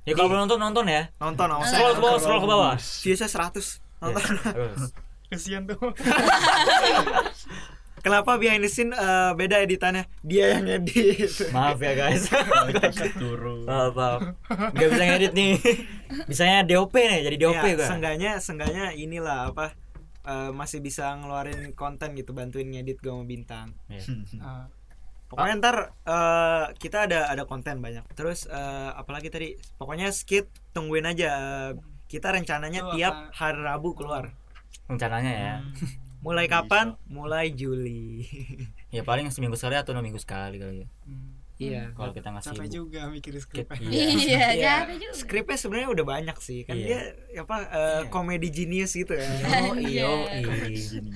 Ya 0.04 0.12
kalau 0.12 0.28
belum 0.28 0.40
nonton 0.44 0.58
nonton 0.58 0.84
ya. 0.88 1.02
Nonton 1.16 1.46
nonton. 1.46 1.68
Scroll 1.68 1.92
ke 1.92 2.00
bawah, 2.00 2.18
scroll 2.18 2.40
ke 2.40 2.48
bawah. 2.48 2.74
Viewsnya 2.80 3.28
100. 3.28 3.80
Nonton. 4.00 4.22
Bagus. 4.40 4.82
Kesian 5.28 5.62
tuh. 5.64 5.76
Kenapa 8.04 8.36
behind 8.36 8.60
the 8.60 8.68
scene 8.68 8.92
eh, 8.92 9.32
beda 9.32 9.64
editannya? 9.64 10.04
Dia 10.20 10.60
yang 10.60 10.68
edit. 10.68 11.24
Maaf 11.52 11.80
ya 11.80 11.92
guys. 11.96 12.28
Turun. 13.16 13.64
Maaf, 13.64 13.96
maaf. 13.96 14.20
Gak 14.76 14.88
bisa 14.92 15.04
ngedit 15.08 15.32
nih. 15.32 15.56
Bisanya 16.28 16.68
DOP 16.68 16.92
nih, 16.92 17.20
jadi 17.24 17.36
DOP 17.40 17.64
ya, 17.64 17.72
gua. 17.74 17.88
Sengganya 17.88 18.32
sengganya 18.36 18.92
inilah 18.92 19.48
apa 19.52 19.72
eh, 20.24 20.50
masih 20.50 20.80
bisa 20.80 21.12
ngeluarin 21.14 21.72
konten 21.72 22.12
gitu 22.14 22.32
bantuin 22.32 22.66
ngedit 22.66 22.98
gue 22.98 23.08
sama 23.08 23.24
bintang. 23.24 23.72
Iya. 23.86 24.02
Ah, 24.40 24.66
Pokoknya 25.24 25.54
ntar 25.58 25.76
eh, 26.04 26.64
kita 26.76 27.06
ada 27.06 27.28
ada 27.28 27.44
konten 27.44 27.78
banyak. 27.78 28.04
Terus 28.12 28.44
eh, 28.46 28.90
apalagi 28.92 29.28
tadi? 29.28 29.54
Pokoknya 29.76 30.08
skit 30.10 30.46
tungguin 30.72 31.04
aja. 31.04 31.28
Eh, 31.30 31.70
kita 32.04 32.30
rencananya 32.30 32.84
Itu 32.84 32.90
tiap 32.94 33.14
apa? 33.16 33.30
hari 33.34 33.58
Rabu 33.58 33.90
keluar 33.96 34.30
rencananya 34.86 35.32
ya 35.32 35.54
mulai 36.20 36.46
Bisa. 36.46 36.62
kapan 36.62 36.86
mulai 37.08 37.50
Juli 37.50 38.22
ya 38.94 39.02
paling 39.02 39.32
seminggu 39.32 39.56
sekali 39.56 39.74
atau 39.74 39.96
dua 39.96 40.04
minggu 40.04 40.20
sekali 40.20 40.60
kali 40.60 40.84
ya 40.84 40.88
Hmm. 41.08 41.33
Iya 41.56 41.86
kalau 41.90 42.10
kita 42.10 42.28
nggak 42.28 42.44
capek 42.44 42.66
juga 42.68 43.00
mikir 43.06 43.32
skrip 43.36 43.64
Kita- 43.64 43.78
Iya, 43.78 44.06
iya 44.26 44.46
Iya, 44.50 44.72
capek 44.80 44.96
juga. 44.98 45.14
skripnya 45.14 45.56
sebenarnya 45.56 45.88
udah 45.88 46.04
banyak 46.08 46.36
sih 46.38 46.60
kan 46.62 46.74
Iya. 46.74 46.84
dia 46.84 47.00
apa 47.38 47.56
eh, 47.64 48.02
komedi 48.08 48.48
genius 48.48 48.92
gitu 48.92 49.12
ya 49.12 49.22
oh 49.64 49.74
iyo 49.76 50.26
Gini. 50.26 51.10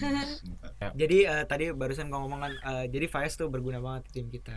jadi 0.94 1.18
eh, 1.28 1.44
tadi 1.44 1.70
barusan 1.70 2.06
gua 2.06 2.20
ngomong 2.20 2.40
kan 2.40 2.52
eh, 2.54 2.84
jadi 2.86 3.06
Faiz 3.06 3.34
tuh 3.34 3.46
berguna 3.46 3.78
banget 3.78 4.06
di 4.06 4.12
tim 4.14 4.28
kita 4.28 4.54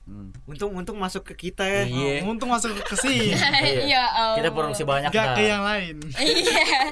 Hmm. 0.00 0.32
untung 0.44 0.74
untung 0.74 0.96
masuk 0.96 1.22
ke 1.22 1.46
kita 1.46 1.62
ya 1.62 1.82
iya 1.84 2.24
untung 2.24 2.50
masuk 2.50 2.72
ke 2.74 2.96
sini 2.96 3.30
Ya 3.86 4.02
Allah. 4.10 4.34
kita 4.34 4.48
produksi 4.50 4.82
banyak 4.82 5.06
gak 5.06 5.38
ke 5.38 5.42
yang 5.44 5.62
lain 5.62 6.02
Iya. 6.16 6.90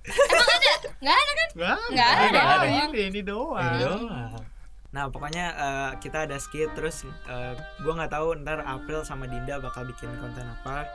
Emang 0.00 0.46
ada? 0.46 0.72
Nggak 0.96 1.16
ada 1.16 1.32
kan? 1.32 1.48
Nggak 1.50 1.70
ada. 1.74 1.88
Nggak 1.90 2.46
ada. 2.46 2.66
ini 2.86 3.00
ini 3.10 3.20
doang 3.20 3.58
Ini 3.58 3.82
doang. 3.82 4.32
Nah 4.90 5.06
pokoknya 5.06 5.44
eh, 5.50 5.90
kita 5.98 6.24
ada 6.24 6.36
skit 6.36 6.70
terus 6.72 7.02
eh, 7.24 7.54
gua 7.80 7.92
nggak 7.94 8.10
tahu 8.10 8.34
ntar 8.40 8.58
April 8.60 9.00
sama 9.00 9.24
Dinda 9.24 9.56
bakal 9.56 9.84
bikin 9.84 10.10
konten 10.16 10.44
apa. 10.44 10.86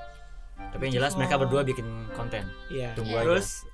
tapi 0.56 0.88
yang 0.88 1.00
jelas 1.00 1.14
mereka 1.14 1.36
berdua 1.38 1.62
bikin 1.62 1.84
konten 2.12 2.48
Iya. 2.68 2.92
Tunggu 2.94 3.12
aja. 3.14 3.24
terus 3.24 3.68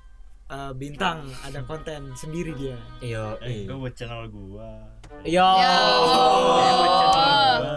eh, 0.48 0.72
bintang 0.72 1.22
ada 1.40 1.62
konten 1.62 2.10
sendiri 2.12 2.54
dia. 2.54 2.74
iyo 2.98 3.38
Eh, 3.38 3.62
gue 3.62 3.76
buat 3.76 3.90
channel 3.92 4.26
gua. 4.26 4.82
iyo 5.22 5.42
Ya 5.42 5.70
Eh, 5.70 6.72
buat 6.72 6.92
channel 6.92 7.14
Allah. 7.14 7.56
gua. 7.56 7.76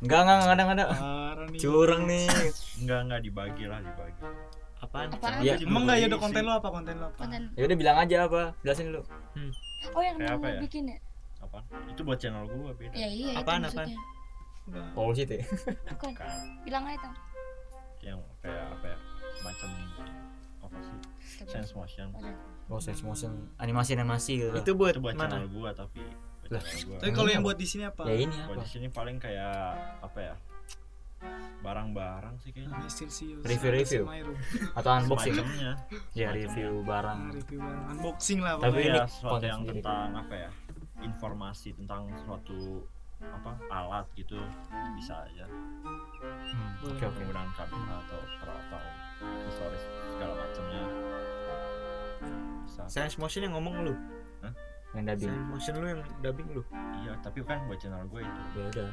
enggak 0.00 0.20
enggak 0.20 0.36
enggak 0.36 0.50
ada 0.50 0.62
enggak 0.62 0.76
ada 0.78 0.86
Parah 0.90 1.46
nih. 1.46 1.58
curang 1.58 2.02
nih 2.04 2.24
Enggak 2.76 3.00
enggak 3.02 3.20
dibagi 3.22 3.64
lah 3.64 3.80
dibagi. 3.80 4.20
Apaan? 4.78 5.08
Apaan? 5.10 5.40
Iya. 5.40 5.54
Emang 5.60 5.82
nggak 5.82 5.96
ya 5.96 6.06
udah 6.06 6.20
konten 6.20 6.42
lo 6.42 6.52
apa 6.54 6.68
konten 6.70 6.94
lo 6.94 7.06
apa? 7.06 7.16
Konten. 7.18 7.42
ya 7.50 7.62
udah 7.62 7.76
bilang 7.78 7.96
aja 7.98 8.16
apa 8.22 8.42
jelasin 8.60 8.86
dulu 8.88 9.02
Oh 9.90 10.00
yang 10.00 10.16
Kayak 10.16 10.28
mau 10.30 10.38
apa 10.38 10.46
ya? 10.50 10.60
bikin 10.60 10.84
ya? 10.86 10.98
Apa? 11.54 11.62
Itu 11.86 12.02
buat 12.02 12.18
channel 12.18 12.44
gua 12.44 12.74
beda. 12.74 12.90
Ya 12.92 13.06
iya 13.06 13.30
itu 13.32 13.40
Apaan. 13.40 13.62
Paul 14.90 15.12
sih 15.12 15.22
teh 15.22 15.38
Bukan. 15.86 16.10
Kan 16.12 16.34
Bilang 16.62 16.82
aja 16.84 16.98
tang. 17.00 17.14
yang 18.00 18.18
kayak 18.38 18.64
apa 18.70 18.86
ya? 18.86 18.98
Semacam 19.34 19.68
apa 20.60 20.76
sih? 20.80 20.96
Sense 21.44 21.70
motion. 21.72 22.08
oh 22.66 22.80
sense 22.80 23.00
motion 23.00 23.32
animasi 23.56 23.92
animasi 23.92 24.40
gitu 24.40 24.56
Itu 24.56 24.72
buat 24.74 24.96
Itu 24.96 25.00
buat 25.00 25.14
mana? 25.14 25.36
channel 25.36 25.48
gua 25.48 25.70
tapi 25.70 26.00
buat 26.42 26.50
Lah. 26.50 26.62
Tapi 26.98 27.12
kalau 27.12 27.28
yang 27.28 27.40
buat 27.40 27.54
di 27.54 27.64
sini 27.64 27.84
apa? 27.84 28.04
ya 28.04 28.16
ini 28.18 28.36
Buat 28.42 28.56
apa 28.56 28.62
di 28.62 28.68
sini 28.68 28.86
paling 28.88 29.16
kayak 29.16 29.54
apa 30.00 30.18
ya? 30.18 30.34
Barang-barang 31.60 32.36
sih 32.36 32.52
kayaknya. 32.52 32.76
Review-review. 33.40 34.04
Atau 34.74 34.90
unboxing 34.94 35.32
Semacamnya. 35.32 35.72
ya 36.12 36.28
review 36.30 36.84
barang 36.84 37.18
Nah, 37.22 37.32
review 37.32 37.58
barang. 37.58 37.84
Unboxing 37.90 38.38
lah 38.40 38.52
Tapi 38.54 38.64
pokoknya. 38.66 38.84
ini 38.84 38.92
ya 38.94 39.04
sesuatu 39.06 39.32
konten 39.32 39.48
yang 39.48 39.60
tentang 39.66 40.08
apa 40.14 40.34
ya 40.38 40.50
informasi 41.02 41.74
tentang 41.74 42.06
suatu 42.22 42.86
apa 43.22 43.56
alat 43.72 44.06
gitu 44.18 44.36
bisa 44.98 45.24
aja. 45.24 45.46
Hmm, 45.48 46.70
oke 46.84 47.00
oke. 47.00 47.06
penggunaan 47.16 47.50
kamera 47.56 47.96
atau 48.04 48.20
atau 48.42 48.82
aksesoris 49.22 49.84
segala 50.14 50.32
macamnya. 50.36 50.82
Bisa. 52.64 52.82
Sense 52.90 53.16
motion 53.16 53.42
yang 53.48 53.54
ngomong 53.56 53.74
lu. 53.86 53.94
yang 54.94 55.04
dubbing. 55.10 55.30
Sense 55.32 55.48
motion 55.50 55.74
lu 55.80 55.86
yang 55.88 56.02
dubbing 56.20 56.48
lu. 56.52 56.62
iya 57.02 57.12
tapi 57.24 57.42
kan 57.42 57.64
buat 57.66 57.78
channel 57.80 58.04
gue 58.10 58.20
itu. 58.22 58.40
Ya 58.54 58.64
udah. 58.70 58.88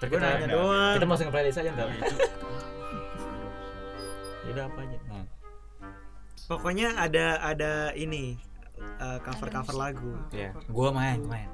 Kita 0.00 0.16
nanya 0.16 0.46
doang. 0.48 0.94
kita 0.96 1.06
masuk 1.06 1.24
ke 1.28 1.32
playlist 1.32 1.60
aja 1.60 1.70
ntar. 1.76 1.88
Ya, 1.88 1.96
itu. 2.00 2.16
Ya 4.40 4.56
udah 4.56 4.66
apa 4.72 4.80
aja? 4.82 4.98
Nah. 5.06 5.26
Pokoknya 6.48 6.88
ada 6.98 7.38
ada 7.38 7.94
ini 7.94 8.34
cover 9.22 9.48
cover 9.48 9.76
lagu. 9.76 10.12
ya 10.32 10.50
gua 10.68 10.90
main 10.92 11.20
main 11.24 11.50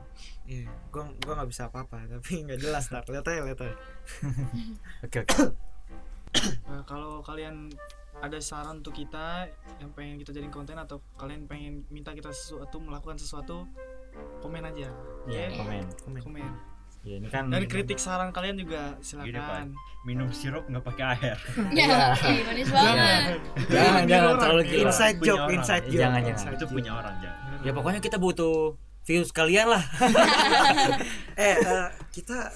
Iya, 0.46 0.70
gua 0.94 1.10
gua 1.26 1.42
nggak 1.42 1.50
bisa 1.50 1.66
apa-apa 1.66 2.06
tapi 2.06 2.38
nggak 2.46 2.62
jelas 2.62 2.86
ntar. 2.86 3.02
Lihat 3.10 3.26
aja, 3.26 3.42
lihat 3.42 3.60
aja. 3.66 3.76
oke 5.04 5.18
oke 5.26 5.34
Nah, 6.68 6.84
kalau 6.84 7.24
kalian 7.24 7.72
ada 8.20 8.36
saran 8.40 8.84
untuk 8.84 8.92
kita 8.92 9.48
yang 9.80 9.88
pengen 9.92 10.20
kita 10.20 10.32
jadiin 10.36 10.52
konten 10.52 10.76
atau 10.76 11.00
kalian 11.16 11.48
pengen 11.48 11.84
minta 11.88 12.12
kita 12.12 12.28
sesuatu 12.32 12.76
melakukan 12.80 13.16
sesuatu 13.16 13.64
komen 14.40 14.64
aja 14.64 14.88
ya 15.28 15.48
Oke? 15.52 15.56
komen 15.60 15.84
Komen. 16.04 16.20
komen 16.24 16.52
ya 17.06 17.14
ini 17.16 17.30
kan 17.30 17.46
dan 17.46 17.62
kritik 17.64 17.96
saran 17.96 18.34
kalian 18.34 18.58
juga 18.58 18.98
Gini, 18.98 18.98
Pak. 18.98 19.30
silakan 19.30 19.66
minum 20.02 20.28
sirup 20.28 20.66
nggak 20.66 20.82
pakai 20.84 21.04
air 21.14 21.38
Ya, 21.78 22.18
manis 22.42 22.66
banget. 22.66 23.38
jangan 23.68 24.02
jangan 24.04 24.34
terlalu 24.36 24.62
gila 24.66 24.82
Inside 24.84 25.16
joke, 25.20 25.38
orang. 25.40 25.54
inside 25.54 25.84
joke. 25.86 25.94
jangan, 25.96 26.20
jangan. 26.24 26.50
itu 26.52 26.64
punya 26.66 26.90
orang 26.92 27.14
jangan 27.22 27.58
ya 27.62 27.70
pokoknya 27.70 28.00
kita 28.02 28.16
butuh 28.16 28.74
views 29.02 29.30
kalian 29.30 29.70
lah 29.70 29.84
Eh, 31.38 31.54
eh, 31.54 31.86
kita 32.10 32.50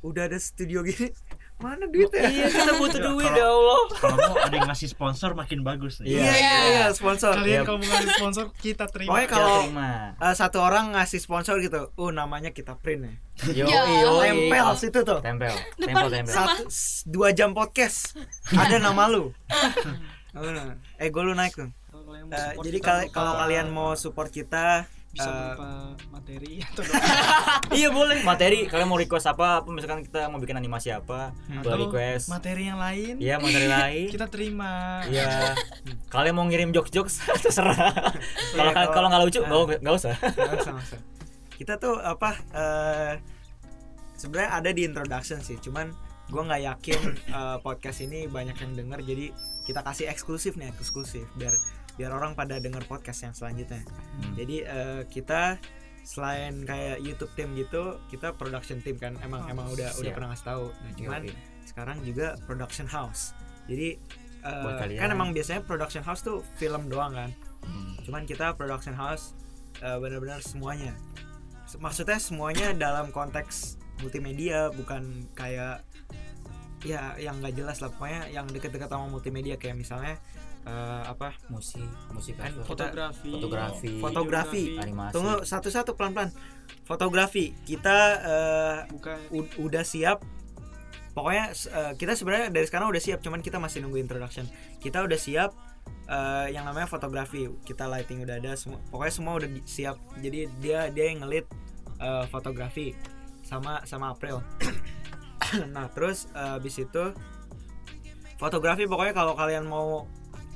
udah 0.00 0.22
ada 0.24 0.38
studio 0.38 0.80
gini. 0.80 1.10
Mana 1.56 1.88
duitnya? 1.88 2.28
iya 2.28 2.46
kita 2.46 2.72
butuh 2.74 2.96
Ya, 2.96 3.08
duit 3.08 3.32
ya 3.32 3.48
Allah 3.48 3.80
kalau 3.96 4.16
mau 4.20 4.36
ada 4.36 4.52
yang 4.52 4.68
ngasih 4.68 4.88
sponsor 4.88 5.32
makin 5.32 5.60
bagus 5.60 5.98
nih 5.98 6.12
Iya, 6.12 6.28
iya, 6.28 6.56
iya, 6.68 6.84
sponsor. 6.92 7.32
kalian 7.34 7.48
Iya. 7.48 7.60
kalau 7.64 7.78
mau 7.80 7.88
ngasih 7.88 8.10
sponsor 8.12 8.44
kita 8.54 8.84
terima 8.86 9.08
Pokoknya 9.10 9.28
kalau 9.30 9.56
terima 9.62 9.88
eh, 10.16 10.34
satu 10.34 10.58
orang 10.60 10.92
ngasih 10.92 11.16
sponsor 11.16 11.56
gitu, 11.58 11.88
uh 11.90 12.10
namanya 12.10 12.50
kita 12.50 12.76
print 12.76 13.08
ya. 13.08 13.12
yo 13.54 13.64
Ya. 13.66 13.80
yo 14.02 14.20
Tempel 14.20 14.68
situ 14.74 15.00
tuh. 15.00 15.20
tempel 15.20 15.56
tempel 15.76 16.08
tempel 16.10 16.28
Satu 16.30 16.62
dua 17.06 17.32
jam 17.32 17.50
podcast 17.50 18.12
ada 18.46 18.76
nama 18.76 19.08
lu. 19.08 19.32
Oh, 20.36 20.44
eh, 21.00 21.08
gue 21.08 21.22
lu 21.22 21.32
naik 21.32 21.56
tuh. 21.56 21.72
Support 21.88 22.62
jadi 22.62 22.78
kalau 23.08 23.32
kalian 23.34 23.66
mau 23.68 23.92
support 23.94 24.28
kita, 24.28 24.84
bisa 25.16 25.30
berupa 25.32 25.68
materi 26.12 26.60
atau 26.68 26.82
iya 27.78 27.88
boleh 27.88 28.20
materi 28.20 28.68
kalian 28.68 28.84
mau 28.84 28.94
request 28.94 29.26
apa 29.26 29.64
apa 29.64 29.68
misalkan 29.68 30.04
kita 30.04 30.28
mau 30.28 30.36
bikin 30.36 30.54
animasi 30.54 30.92
apa 30.92 31.32
boleh 31.32 31.60
atau 31.64 31.78
request 31.82 32.28
materi 32.28 32.68
yang 32.68 32.76
lain 32.76 33.16
iya 33.16 33.40
materi 33.40 33.64
lain 33.64 34.06
kita 34.14 34.28
terima 34.28 35.00
Iya. 35.06 35.56
Kalian 36.08 36.34
mau 36.34 36.44
ngirim 36.44 36.70
jokes-jokes 36.70 37.20
terserah. 37.38 37.92
Kalau 38.52 38.72
kalau- 38.72 38.92
kalau 38.92 39.06
nggak 39.06 39.22
lucu 39.22 39.40
Nah. 39.40 39.48
nggak 39.64 39.80
nggak 39.80 39.94
usah. 39.94 40.14
nggak 40.16 40.60
usah, 40.60 40.72
usah. 40.74 41.00
kita 41.52 41.76
tuh 41.76 41.96
apa? 41.96 42.30
eh 42.52 43.12
Sebenarnya 44.16 44.50
ada 44.50 44.70
di 44.72 44.82
introduction 44.82 45.38
sih, 45.38 45.60
cuman 45.60 45.92
gue 46.26 46.42
nggak 46.42 46.62
yakin 46.64 47.00
eh, 47.28 47.56
podcast 47.60 48.00
ini 48.00 48.24
banyak 48.26 48.56
yang 48.56 48.72
denger, 48.74 48.98
jadi 49.04 49.26
kita 49.62 49.80
kasih 49.80 50.08
eksklusif 50.08 50.56
nih, 50.56 50.72
eksklusif 50.72 51.28
biar 51.34 51.52
biar 51.96 52.12
orang 52.12 52.32
pada 52.32 52.60
denger 52.60 52.84
podcast 52.84 53.24
yang 53.24 53.34
selanjutnya. 53.34 53.82
Jadi 54.36 54.56
eh, 54.62 55.02
kita 55.08 55.56
selain 56.06 56.62
kayak 56.62 57.02
YouTube 57.02 57.32
team 57.34 57.56
gitu, 57.58 57.98
kita 58.08 58.30
production 58.36 58.78
team 58.78 58.94
kan 58.94 59.18
emang 59.20 59.42
Oh, 59.42 59.52
emang 59.52 59.66
udah 59.72 59.90
udah 59.90 60.06
siap. 60.06 60.14
pernah 60.14 60.28
ngasih 60.30 60.46
tahu. 60.46 60.64
Nah, 60.70 60.92
cuman 60.94 61.22
Oke. 61.26 61.34
sekarang 61.66 61.96
juga 62.06 62.26
production 62.46 62.86
house. 62.86 63.34
Jadi 63.66 63.98
kalian. 64.46 65.00
kan 65.02 65.08
emang 65.10 65.34
biasanya 65.34 65.66
production 65.66 66.06
house 66.06 66.22
tuh 66.22 66.46
film 66.54 66.86
doang 66.86 67.10
kan. 67.10 67.30
Hmm. 67.66 67.98
Cuman 68.06 68.22
kita 68.22 68.54
production 68.54 68.94
house 68.94 69.34
eh, 69.82 69.98
benar-benar 69.98 70.38
semuanya. 70.38 70.94
Maksudnya 71.82 72.22
semuanya 72.22 72.70
dalam 72.86 73.10
konteks 73.10 73.74
multimedia 73.98 74.70
bukan 74.70 75.26
kayak 75.34 75.82
ya 76.84 77.16
yang 77.18 77.40
nggak 77.42 77.56
jelas 77.56 77.80
lah 77.82 77.90
pokoknya 77.90 78.30
yang 78.30 78.46
deket-deket 78.46 78.86
sama 78.86 79.08
multimedia 79.10 79.56
kayak 79.58 79.74
misalnya 79.74 80.20
eh, 80.66 81.02
apa? 81.06 81.32
Musik, 81.46 81.86
musik 82.10 82.34
Kan 82.34 82.50
apa? 82.52 82.66
fotografi. 82.66 83.30
Fotografi. 83.30 83.92
Fotografi. 83.96 84.64
animasi. 84.76 85.12
tunggu 85.14 85.34
satu-satu 85.42 85.94
pelan-pelan. 85.94 86.34
Fotografi. 86.82 87.54
Kita 87.62 87.96
eh, 88.20 88.76
bukan. 88.90 89.18
u- 89.30 89.56
udah 89.62 89.82
siap. 89.82 90.20
Pokoknya 91.10 91.48
eh, 91.50 91.92
kita 91.96 92.12
sebenarnya 92.12 92.50
dari 92.50 92.66
sekarang 92.66 92.90
udah 92.90 93.00
siap 93.00 93.18
cuman 93.20 93.40
kita 93.40 93.56
masih 93.56 93.80
nunggu 93.80 93.96
introduction. 93.96 94.44
Kita 94.76 95.00
udah 95.00 95.16
siap 95.16 95.54
eh, 96.06 96.46
yang 96.50 96.66
namanya 96.66 96.84
fotografi. 96.84 97.46
Kita 97.62 97.86
lighting 97.86 98.20
udah 98.20 98.36
ada 98.36 98.52
semua 98.52 98.82
pokoknya 98.90 99.14
semua 99.14 99.32
udah 99.38 99.48
di- 99.48 99.64
siap. 99.64 99.96
Jadi 100.18 100.50
dia 100.60 100.90
dia 100.90 101.04
yang 101.08 101.22
ngelit 101.22 101.46
eh, 101.96 102.24
fotografi 102.26 102.92
sama 103.40 103.80
sama 103.86 104.10
April. 104.10 104.42
Nah 105.70 105.86
terus 105.88 106.26
eh, 106.34 106.58
habis 106.58 106.74
itu 106.74 107.04
fotografi 108.36 108.84
pokoknya 108.84 109.14
kalau 109.14 109.32
kalian 109.32 109.64
mau 109.64 110.04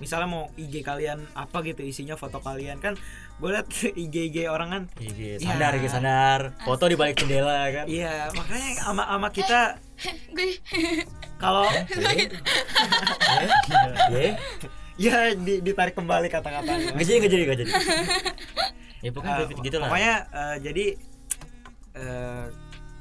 misalnya 0.01 0.27
mau 0.27 0.49
IG 0.55 0.81
kalian 0.81 1.23
apa 1.33 1.61
gitu 1.63 1.81
isinya 1.83 2.17
foto 2.17 2.41
kalian 2.41 2.77
kan 2.77 2.97
gue 3.37 3.49
liat 3.49 3.69
IG 4.03 4.15
IG 4.27 4.37
orang 4.47 4.69
kan 4.69 4.83
IG 4.97 5.37
Ya. 5.37 5.47
sadar, 5.47 5.77
IG 5.77 5.87
sadar. 5.87 6.41
Foto 6.59 6.85
di 6.85 6.97
balik 6.97 7.17
jendela 7.17 7.69
kan. 7.71 7.85
iya 7.85 8.33
makanya 8.33 8.71
ama 8.87 9.05
ama 9.07 9.29
kita 9.29 9.77
Gue 10.33 10.57
kalau 11.37 11.69
ya 14.97 15.33
di- 15.33 15.61
ditarik 15.61 15.93
kembali 15.93 16.29
kata-katanya 16.29 16.91
nggak 16.95 17.05
jadi 17.05 17.17
nggak 17.19 17.31
jadi 17.31 17.43
nggak 17.45 17.59
jadi. 17.59 17.73
Ya 19.01 19.11
pokoknya 19.11 19.37
Eh, 19.43 19.61
gitu 19.61 19.77
lah. 19.77 19.87
pokoknya 19.87 20.15
eh, 20.31 20.57
jadi 20.63 20.87
eh, 21.95 22.45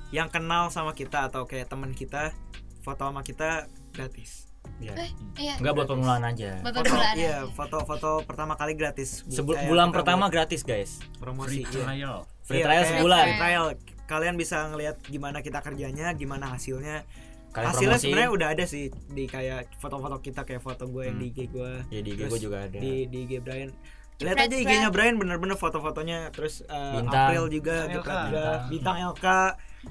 yang 0.10 0.27
kenal 0.27 0.68
sama 0.68 0.91
kita 0.91 1.29
atau 1.29 1.46
kayak 1.46 1.70
teman 1.70 1.91
kita 1.91 2.34
foto 2.82 3.06
sama 3.06 3.22
kita 3.22 3.68
gratis 3.91 4.49
Iya. 4.79 4.93
Eh, 4.95 5.12
iya. 5.38 5.53
Enggak 5.55 5.74
buat 5.74 5.88
permulaan 5.88 6.24
aja. 6.25 6.51
Buat 6.57 6.71
foto 6.74 6.83
permulaan 6.86 7.15
iya 7.15 7.38
foto-foto 7.50 8.12
pertama 8.24 8.53
kali 8.53 8.74
gratis 8.74 9.21
Bu- 9.21 9.31
Sebul- 9.33 9.55
kayak 9.55 9.67
bulan 9.67 9.88
pertama 9.91 10.25
gratis 10.27 10.62
guys. 10.62 11.03
promosi 11.15 11.62
Free 11.62 11.65
iya. 11.65 11.83
trial. 11.83 12.17
Free 12.41 12.62
trial 12.62 12.83
sebulan. 12.86 13.25
free 13.25 13.38
trial 13.38 13.65
kalian 14.05 14.36
bisa 14.36 14.57
ngelihat 14.65 14.95
gimana 15.03 15.39
kita 15.39 15.59
kerjanya 15.59 16.12
gimana 16.13 16.50
hasilnya 16.50 17.03
Kalian 17.50 17.69
hasilnya 17.71 17.98
sebenarnya 18.00 18.29
udah 18.31 18.48
ada 18.50 18.63
sih 18.63 18.88
di 19.07 19.25
kayak 19.25 19.74
foto-foto 19.75 20.17
kita 20.19 20.41
kayak 20.43 20.59
foto 20.59 20.86
gue 20.86 21.03
yang 21.03 21.13
Hmm. 21.13 21.24
di 21.24 21.29
IG 21.29 21.39
gue 21.48 21.71
Ya 21.89 22.00
di 22.00 22.09
IG 22.12 22.21
gue 22.24 22.39
juga 22.39 22.57
ada. 22.63 22.77
di 22.77 23.05
di 23.05 23.17
IG 23.24 23.31
Brian 23.39 23.69
lihat 24.17 24.38
aja 24.38 24.51
IG-nya 24.53 24.89
Brian 24.89 25.15
bener-bener 25.15 25.55
foto-fotonya 25.55 26.29
terus 26.29 26.62
uh, 26.63 26.93
Bintang. 26.95 27.31
April 27.31 27.43
juga 27.50 27.75
Bintang 27.83 27.93
juga 27.95 28.12
LK. 28.12 28.25
juga 28.27 28.43
bintang 28.67 28.98
LK 29.09 29.25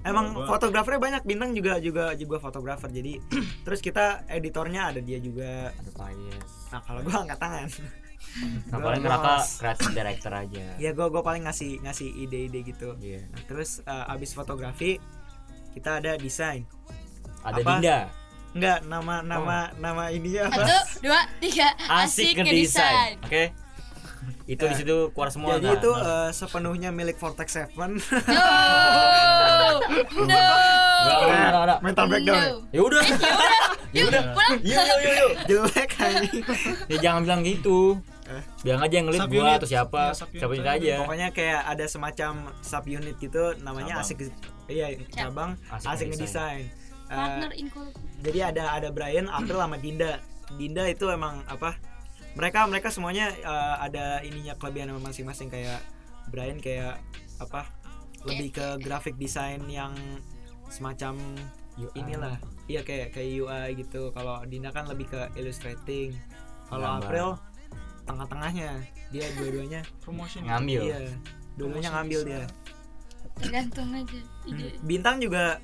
emang 0.02 0.32
Gua- 0.32 0.46
fotografernya 0.46 1.00
banyak 1.00 1.22
bintang 1.24 1.50
juga 1.52 1.76
juga 1.78 2.12
juga 2.12 2.36
fotografer 2.38 2.88
jadi 2.90 3.18
terus 3.64 3.80
kita 3.80 4.24
editornya 4.26 4.88
ada 4.88 5.00
dia 5.00 5.18
juga 5.18 5.72
Ada 5.72 5.90
Payes. 5.92 6.50
nah 6.68 6.80
kalau 6.80 7.00
gua 7.00 7.16
angkat 7.22 7.38
tangan 7.38 7.68
Nah, 8.68 8.82
paling 8.82 9.00
kenapa 9.00 9.40
creative 9.56 9.94
director 9.94 10.32
aja. 10.32 10.64
ya 10.82 10.90
gua 10.90 11.06
gua 11.08 11.22
paling 11.22 11.42
ngasih 11.42 11.80
ngasih 11.80 12.08
ide-ide 12.18 12.60
gitu 12.62 12.98
Iya. 12.98 13.24
nah, 13.24 13.42
terus 13.44 13.80
uh, 13.82 14.10
abis 14.10 14.32
fotografi 14.32 14.98
kita 15.70 15.98
ada 15.98 16.14
desain 16.14 16.66
Ada 17.40 17.58
Apa? 17.58 17.78
Dinda. 17.78 17.98
enggak 18.50 18.78
nama 18.84 19.14
nama 19.22 19.56
nama 19.76 20.10
ininya 20.10 20.48
apa 20.48 20.62
Satu, 20.62 20.76
dua, 21.00 21.20
tiga. 21.38 21.68
Asik 21.78 22.34
Asik 22.34 22.34
ngedesain. 22.36 22.42
ngedesain. 22.42 23.14
Oke. 23.22 23.44
Itu 24.44 24.62
di 24.62 24.70
Ya. 24.70 24.78
situ 24.78 24.96
keluar 25.10 25.28
semua. 25.28 25.56
jadi 25.56 25.74
itu 25.74 25.90
uh, 25.90 26.28
sepenuhnya 26.30 26.90
milik 26.90 27.16
Vortex 27.16 27.48
Seven 27.54 27.98
No. 27.98 28.02
No. 30.18 31.14
Enggak, 31.24 31.50
enggak. 31.54 31.78
mental 31.80 32.04
breakdown 32.06 32.36
No. 32.36 32.56
Ya 32.70 32.80
udah. 32.82 33.02
Ya 33.88 34.02
udah. 34.04 34.22
Pulang. 34.36 34.56
Yuk 34.60 34.82
yuk 34.82 35.00
yuk 35.00 35.30
jelek 35.46 35.90
anjing 35.96 36.44
Ya 36.86 36.96
jangan 37.00 37.20
bilang 37.22 37.40
gitu. 37.42 37.96
Eh. 38.24 38.42
Bilang 38.60 38.80
aja 38.82 38.94
yang 38.94 39.06
ngelit 39.08 39.24
gua 39.26 39.56
atau 39.56 39.64
siapa. 39.64 40.02
Iya, 40.06 40.18
sub 40.18 40.28
unit 40.28 40.40
Siapa 40.60 40.74
aja. 40.74 40.94
pokoknya 41.00 41.28
kayak 41.32 41.60
ada 41.66 41.84
semacam 41.86 42.32
sub 42.60 42.84
unit 42.84 43.16
gitu 43.16 43.42
namanya 43.58 43.96
Cabang. 43.96 44.04
asik 44.04 44.18
iya 44.66 44.86
cabang 45.08 45.50
Asik 45.70 45.88
asik, 45.88 46.06
ngedesain. 46.10 46.60
ngedesain 46.60 46.86
Eh, 47.08 47.16
Partner 47.16 47.52
in 47.56 47.66
collab. 47.72 47.96
jadi 48.20 48.38
ada 48.46 48.64
ada 48.70 48.88
Brian 48.90 49.24
April 49.26 49.56
sama 49.56 49.80
Dinda 49.80 50.20
Dinda 50.52 50.84
itu 50.84 51.08
emang 51.08 51.40
apa 51.48 51.80
mereka 52.34 52.64
mereka 52.64 52.88
semuanya 52.88 53.30
eh, 53.30 53.76
ada 53.80 54.20
ininya 54.20 54.54
kelebihan 54.54 54.92
masing-masing 54.94 55.48
kayak 55.48 55.80
Brian 56.28 56.58
kayak 56.58 57.00
apa 57.38 57.64
lebih 58.24 58.50
ke 58.50 58.66
graphic 58.78 59.14
design 59.16 59.62
yang 59.66 59.94
semacam 60.68 61.16
UI. 61.78 61.94
inilah 61.94 62.36
iya 62.66 62.82
kayak 62.82 63.14
kayak 63.14 63.30
UI 63.38 63.66
gitu 63.78 64.10
kalau 64.10 64.42
Dinda 64.44 64.68
kan 64.68 64.84
lebih 64.84 65.06
ke 65.06 65.20
illustrating 65.34 66.12
kalau. 66.66 66.98
April 66.98 67.28
tengah-tengahnya 68.04 68.82
dia 69.08 69.24
dua-duanya 69.36 69.80
promotion 70.00 70.42
Ngambil. 70.44 70.80
iya 70.82 70.98
dua-duanya 71.54 71.90
ngambil 71.94 72.20
dia 72.24 72.42
Tergantung 73.38 73.94
aja 73.94 74.18
bintang 74.82 75.22
juga 75.22 75.62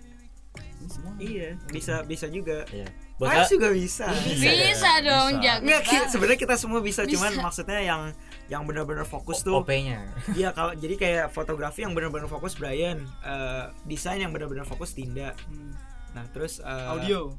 Semua. 0.86 1.12
iya 1.18 1.58
bisa 1.66 2.06
bisa 2.06 2.30
juga 2.30 2.62
Iya. 2.70 2.86
Mas 3.14 3.30
Buat 3.30 3.46
juga 3.48 3.68
bisa 3.70 4.10
Bisa 4.10 4.92
dong, 5.00 5.28
Bisa. 5.32 5.40
jago. 5.40 5.62
Nggak, 5.62 5.80
ki- 5.80 5.90
banget. 5.94 6.10
sebenarnya 6.10 6.40
kita 6.40 6.54
semua 6.56 6.80
bisa, 6.80 7.00
Bisa. 7.02 7.12
cuman 7.14 7.32
maksudnya 7.40 7.78
yang 7.78 8.02
yang 8.44 8.62
benar-benar 8.64 9.04
fokus 9.04 9.40
tuh 9.40 9.56
OP-nya. 9.56 10.02
iya 10.34 10.50
kalau 10.50 10.74
jadi 10.74 10.94
kayak 10.94 11.26
fotografi 11.30 11.80
yang 11.80 11.92
benar-benar 11.92 12.26
fokus 12.26 12.52
Brian 12.52 13.00
eh, 13.22 13.64
desain 13.84 14.18
yang 14.18 14.30
benar-benar 14.30 14.64
fokus 14.64 14.92
Tinda 14.92 15.32
Hmm. 15.44 15.72
nah 16.10 16.26
terus 16.28 16.58
eh, 16.58 16.86
audio 16.86 17.32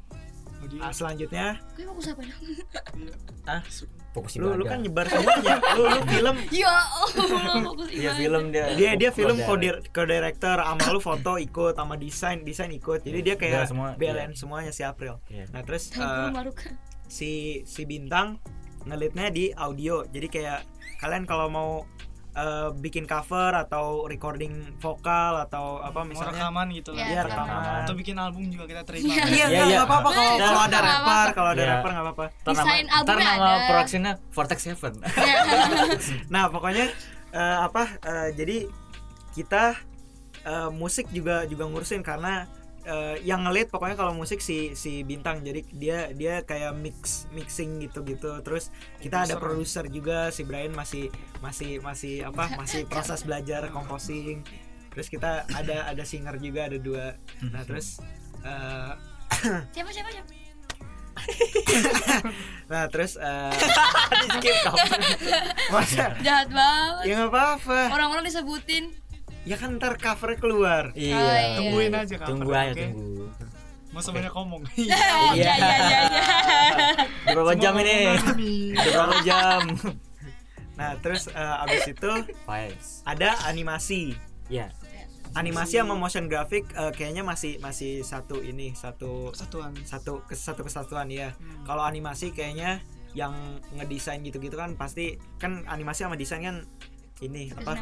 ah, 0.78 0.90
selanjutnya 0.90 1.46
Gue 1.72 1.84
fokus 1.86 2.06
apa 2.08 2.22
dong? 2.22 2.40
ah 3.52 3.62
Fokus 4.10 4.32
lu 4.34 4.48
lu 4.50 4.64
kan 4.64 4.80
nyebar 4.80 5.04
semuanya 5.06 5.60
lu 5.72 5.84
lu 5.84 6.00
film 6.04 6.36
Ya 6.56 6.72
Allah, 6.72 7.62
fokus 7.62 7.88
Iya 7.88 8.00
ibadah. 8.06 8.16
film 8.16 8.42
dia. 8.48 8.64
dia 8.72 8.90
dia 8.96 9.10
film 9.10 9.36
co 9.36 10.02
director 10.02 10.56
sama 10.58 10.84
lu 10.88 11.00
foto 11.00 11.32
ikut 11.36 11.74
sama 11.74 11.94
desain 11.94 12.40
desain 12.40 12.70
ikut 12.70 13.00
jadi 13.00 13.18
dia 13.22 13.34
kayak 13.34 13.68
semua, 13.68 13.92
BLN 13.94 14.32
semuanya 14.32 14.70
si 14.70 14.82
April 14.82 15.20
Iya. 15.26 15.44
nah 15.50 15.60
terus 15.60 15.92
Maruka. 15.92 16.72
si 17.06 17.30
si 17.62 17.84
bintang 17.84 18.40
ngelitnya 18.82 19.28
di 19.28 19.44
audio 19.52 20.06
jadi 20.06 20.26
kayak 20.26 20.60
kalian 20.96 21.22
kalau 21.22 21.46
mau 21.46 21.70
eh, 22.36 22.68
bikin 22.76 23.04
cover 23.04 23.56
atau 23.56 24.04
recording 24.04 24.52
vokal 24.76 25.40
atau 25.40 25.80
apa 25.80 26.04
mau 26.04 26.12
misalnya 26.12 26.36
rekaman 26.44 26.66
gitu 26.70 26.90
lah 26.92 27.00
iya 27.02 27.20
rekaman. 27.24 27.48
rekaman 27.48 27.80
atau 27.82 27.94
bikin 27.94 28.16
album 28.16 28.44
juga 28.46 28.64
kita 28.66 28.82
terima 28.84 29.08
Iya. 29.08 29.24
iya 29.24 29.26
Iya, 29.26 29.46
nggak 29.48 29.68
iya. 29.72 29.80
apa-apa 29.82 30.08
kalau 30.10 30.28
Iya, 30.28 30.44
kalau 30.44 30.62
ada 30.62 30.78
rapper 30.78 31.26
kalau 31.32 31.50
ada 31.50 31.56
Iya. 31.58 31.70
rapper 31.72 31.90
nggak 31.90 32.04
apa-apa 32.04 32.24
Desain 32.44 32.86
albumnya 32.86 33.02
ntar 33.02 33.16
nama 33.18 33.50
produksinya 33.66 34.12
Vortex 34.30 34.58
Seven. 34.62 34.94
nah 36.34 36.44
pokoknya 36.46 36.86
eh, 37.32 37.56
apa 37.58 37.82
eh, 38.00 38.28
jadi 38.32 38.56
kita 39.32 39.64
eh, 40.42 40.70
musik 40.70 41.08
juga 41.10 41.44
juga 41.44 41.64
ngurusin 41.64 42.00
karena 42.00 42.44
eh, 42.86 43.16
yang 43.26 43.42
ngelit 43.42 43.66
pokoknya 43.68 43.98
kalau 43.98 44.14
musik 44.14 44.38
si 44.38 44.72
si 44.78 45.02
bintang 45.02 45.42
jadi 45.42 45.60
dia 45.74 45.98
dia 46.14 46.34
kayak 46.46 46.72
mix 46.78 47.26
mixing 47.34 47.82
gitu 47.82 48.06
gitu 48.06 48.38
terus 48.40 48.70
kita 49.02 49.26
ada 49.26 49.34
Produser. 49.36 49.82
produser 49.82 49.84
juga 49.90 50.18
si 50.30 50.46
Brian 50.46 50.70
masih 50.70 51.10
masih 51.42 51.82
masih 51.82 52.22
apa 52.22 52.46
masih 52.60 52.86
proses 52.86 53.26
belajar 53.26 53.66
composing 53.74 54.46
terus 54.94 55.10
kita 55.10 55.44
ada 55.52 55.90
ada 55.90 56.04
singer 56.06 56.38
juga 56.38 56.70
ada 56.70 56.78
dua 56.78 57.18
nah 57.52 57.66
terus 57.66 57.98
eh, 58.46 58.92
Siapa 59.74 59.90
siapa 59.90 60.10
siapa? 60.14 60.30
nah 62.70 62.86
terus 62.92 63.16
eh, 63.16 63.52
Di 64.22 64.28
skip 64.38 64.56
Jahat 66.22 66.48
banget. 66.52 67.04
ya 67.08 67.12
nggak 67.18 67.30
apa-apa 67.32 67.80
Orang-orang 67.90 68.24
disebutin. 68.28 68.92
Ya 69.46 69.56
kan 69.56 69.78
ntar 69.78 69.94
covernya 69.94 70.36
keluar 70.36 70.84
Iya. 70.92 71.14
iya. 71.16 71.56
tungguin 71.56 71.92
aja 71.92 72.14
kapan 72.16 72.28
Tunggu 72.28 72.50
aja 72.50 72.72
oke? 72.72 72.84
tunggu. 72.84 73.24
masa 73.88 74.10
banyak 74.10 74.28
ngomong 74.28 74.62
Iya 74.76 74.98
iya 75.32 75.52
iya 75.56 75.76
iya. 75.80 76.00
Udah 77.24 77.34
berapa 77.34 77.54
jam 77.56 77.74
ini? 77.78 77.96
Berapa 78.74 79.16
jam? 79.22 79.62
Nah 80.74 80.90
terus 81.00 81.26
eh, 81.28 81.62
abis 81.62 81.88
itu 81.88 82.10
Files. 82.38 83.00
ada 83.02 83.40
animasi. 83.46 84.12
Ya. 84.46 84.68
Animasi 85.32 85.76
sama 85.76 85.92
motion 85.94 86.26
graphic 86.26 86.68
eh, 86.70 86.92
kayaknya 86.92 87.22
masih 87.22 87.56
masih 87.58 88.00
satu 88.02 88.40
ini 88.40 88.72
satu 88.72 89.32
kesatuan 89.32 89.72
satu 89.80 90.20
kes- 90.24 90.44
satu 90.44 90.60
kesatuan 90.60 91.08
ya. 91.08 91.32
Hmm. 91.32 91.64
Kalau 91.64 91.80
animasi 91.80 92.30
kayaknya 92.30 92.84
yang 93.12 93.32
ngedesain 93.72 94.20
gitu-gitu 94.20 94.54
kan 94.54 94.76
pasti 94.76 95.16
kan 95.36 95.64
animasi 95.64 96.04
sama 96.04 96.14
desain 96.14 96.44
kan 96.44 96.68
ini 97.24 97.48
apa? 97.56 97.80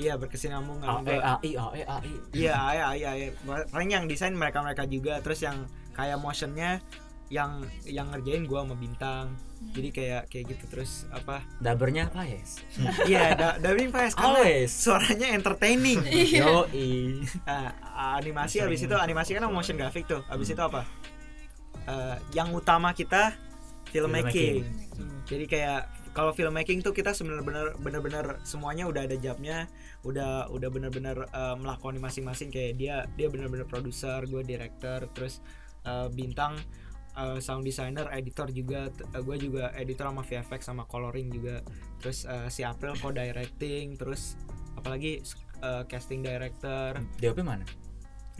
Iya 0.00 0.16
berkesinambungan. 0.16 0.88
A 0.88 0.96
E 1.04 1.16
A 1.20 1.34
I 1.44 1.52
A 1.56 1.66
E 1.76 1.82
A 1.84 1.96
I. 2.00 2.14
Iya, 2.32 2.56
iya, 2.72 2.88
iya, 2.96 3.10
iya. 3.12 3.28
Paling 3.44 3.90
yang 3.92 4.04
desain 4.08 4.32
mereka-mereka 4.32 4.88
juga. 4.88 5.20
Terus 5.20 5.44
yang 5.44 5.68
kayak 5.92 6.16
motionnya 6.16 6.80
yang 7.30 7.62
yang 7.86 8.10
ngerjain 8.10 8.48
gua 8.48 8.64
sama 8.64 8.74
bintang. 8.80 9.36
Jadi 9.76 9.88
kayak 9.92 10.22
kayak 10.32 10.44
gitu 10.56 10.64
terus 10.72 11.04
apa? 11.12 11.44
Dabernya 11.60 12.08
Files. 12.08 12.64
Iya, 13.10 13.36
da 13.36 13.48
dubbing 13.60 13.92
fast 13.92 14.16
karena 14.16 14.40
Always. 14.40 14.72
suaranya 14.72 15.28
entertaining. 15.36 16.00
Yo 16.40 16.64
i. 16.72 17.20
Nah, 17.44 17.76
animasi 18.16 18.64
habis 18.64 18.80
itu 18.80 18.96
animasi 18.96 19.36
kan 19.36 19.44
motion 19.52 19.76
graphic 19.76 20.08
tuh. 20.08 20.24
Habis 20.32 20.56
itu 20.56 20.62
apa? 20.64 20.88
Eh, 21.84 22.16
yang 22.32 22.48
utama 22.56 22.96
kita 22.96 23.36
filmmaking. 23.92 24.64
Hmm. 24.96 25.20
Jadi 25.28 25.44
kayak 25.46 25.99
kalau 26.10 26.34
filmmaking 26.34 26.82
tuh 26.82 26.90
kita 26.90 27.14
sebenarnya 27.14 27.74
bener-bener 27.78 28.42
semuanya 28.42 28.90
udah 28.90 29.06
ada 29.06 29.14
jobnya, 29.14 29.70
udah 30.02 30.50
udah 30.50 30.68
bener-bener 30.68 31.16
eh, 31.30 31.56
melakukan 31.56 32.02
masing-masing. 32.02 32.50
Kayak 32.50 32.72
dia 32.78 32.96
dia 33.14 33.28
bener-bener 33.30 33.66
produser, 33.66 34.26
gue 34.26 34.42
director, 34.42 35.06
terus 35.14 35.38
eh, 35.86 36.08
bintang 36.10 36.58
eh, 37.14 37.38
sound 37.38 37.62
designer, 37.62 38.10
editor 38.10 38.50
juga, 38.50 38.90
gue 39.14 39.36
juga 39.38 39.70
editor 39.78 40.10
sama 40.10 40.22
VFX 40.26 40.60
sama 40.66 40.82
coloring 40.90 41.30
juga, 41.30 41.62
terus 42.02 42.26
eh, 42.26 42.50
si 42.50 42.66
April 42.66 42.98
co-directing, 42.98 43.94
terus 43.94 44.34
apalagi 44.74 45.22
eh, 45.62 45.82
casting 45.86 46.26
director, 46.26 46.98
DOP 47.22 47.38
mana? 47.46 47.89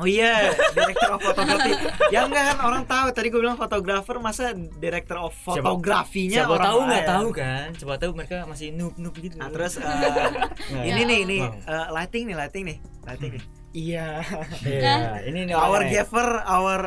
Oh 0.01 0.09
iya, 0.09 0.49
director 0.73 1.11
of 1.11 1.21
photography. 1.21 1.71
ya 2.09 2.25
enggak 2.25 2.45
kan 2.49 2.59
orang 2.63 2.83
tahu 2.85 3.07
tadi 3.13 3.29
gue 3.29 3.37
bilang 3.37 3.55
fotografer 3.55 4.17
masa 4.17 4.51
director 4.57 5.21
of 5.21 5.37
Siapa- 5.37 5.61
fotografinya 5.61 6.41
Siapa 6.41 6.51
orang 6.51 6.65
tahu 6.65 6.79
nggak 6.83 7.05
tahu 7.07 7.29
kan? 7.31 7.67
Coba 7.77 7.95
tahu 7.97 8.11
mereka 8.15 8.37
masih 8.45 8.73
noob 8.73 8.97
noob 8.97 9.13
gitu. 9.15 9.37
Nah, 9.37 9.49
terus 9.49 9.77
eh, 9.77 9.85
Nah, 10.73 10.83
ini 10.83 11.03
nih 11.05 11.21
nih 11.23 11.41
Wow. 11.43 11.69
eh, 11.69 11.87
lighting 11.93 12.25
nih 12.25 12.37
lighting 12.39 12.65
nih 12.65 12.77
lighting 13.05 13.31
nih. 13.37 13.43
Iya. 13.71 14.09
Iya, 14.67 14.95
ini 15.23 15.41
nih 15.45 15.55
our 15.55 15.83
giver, 15.85 16.29
our 16.43 16.81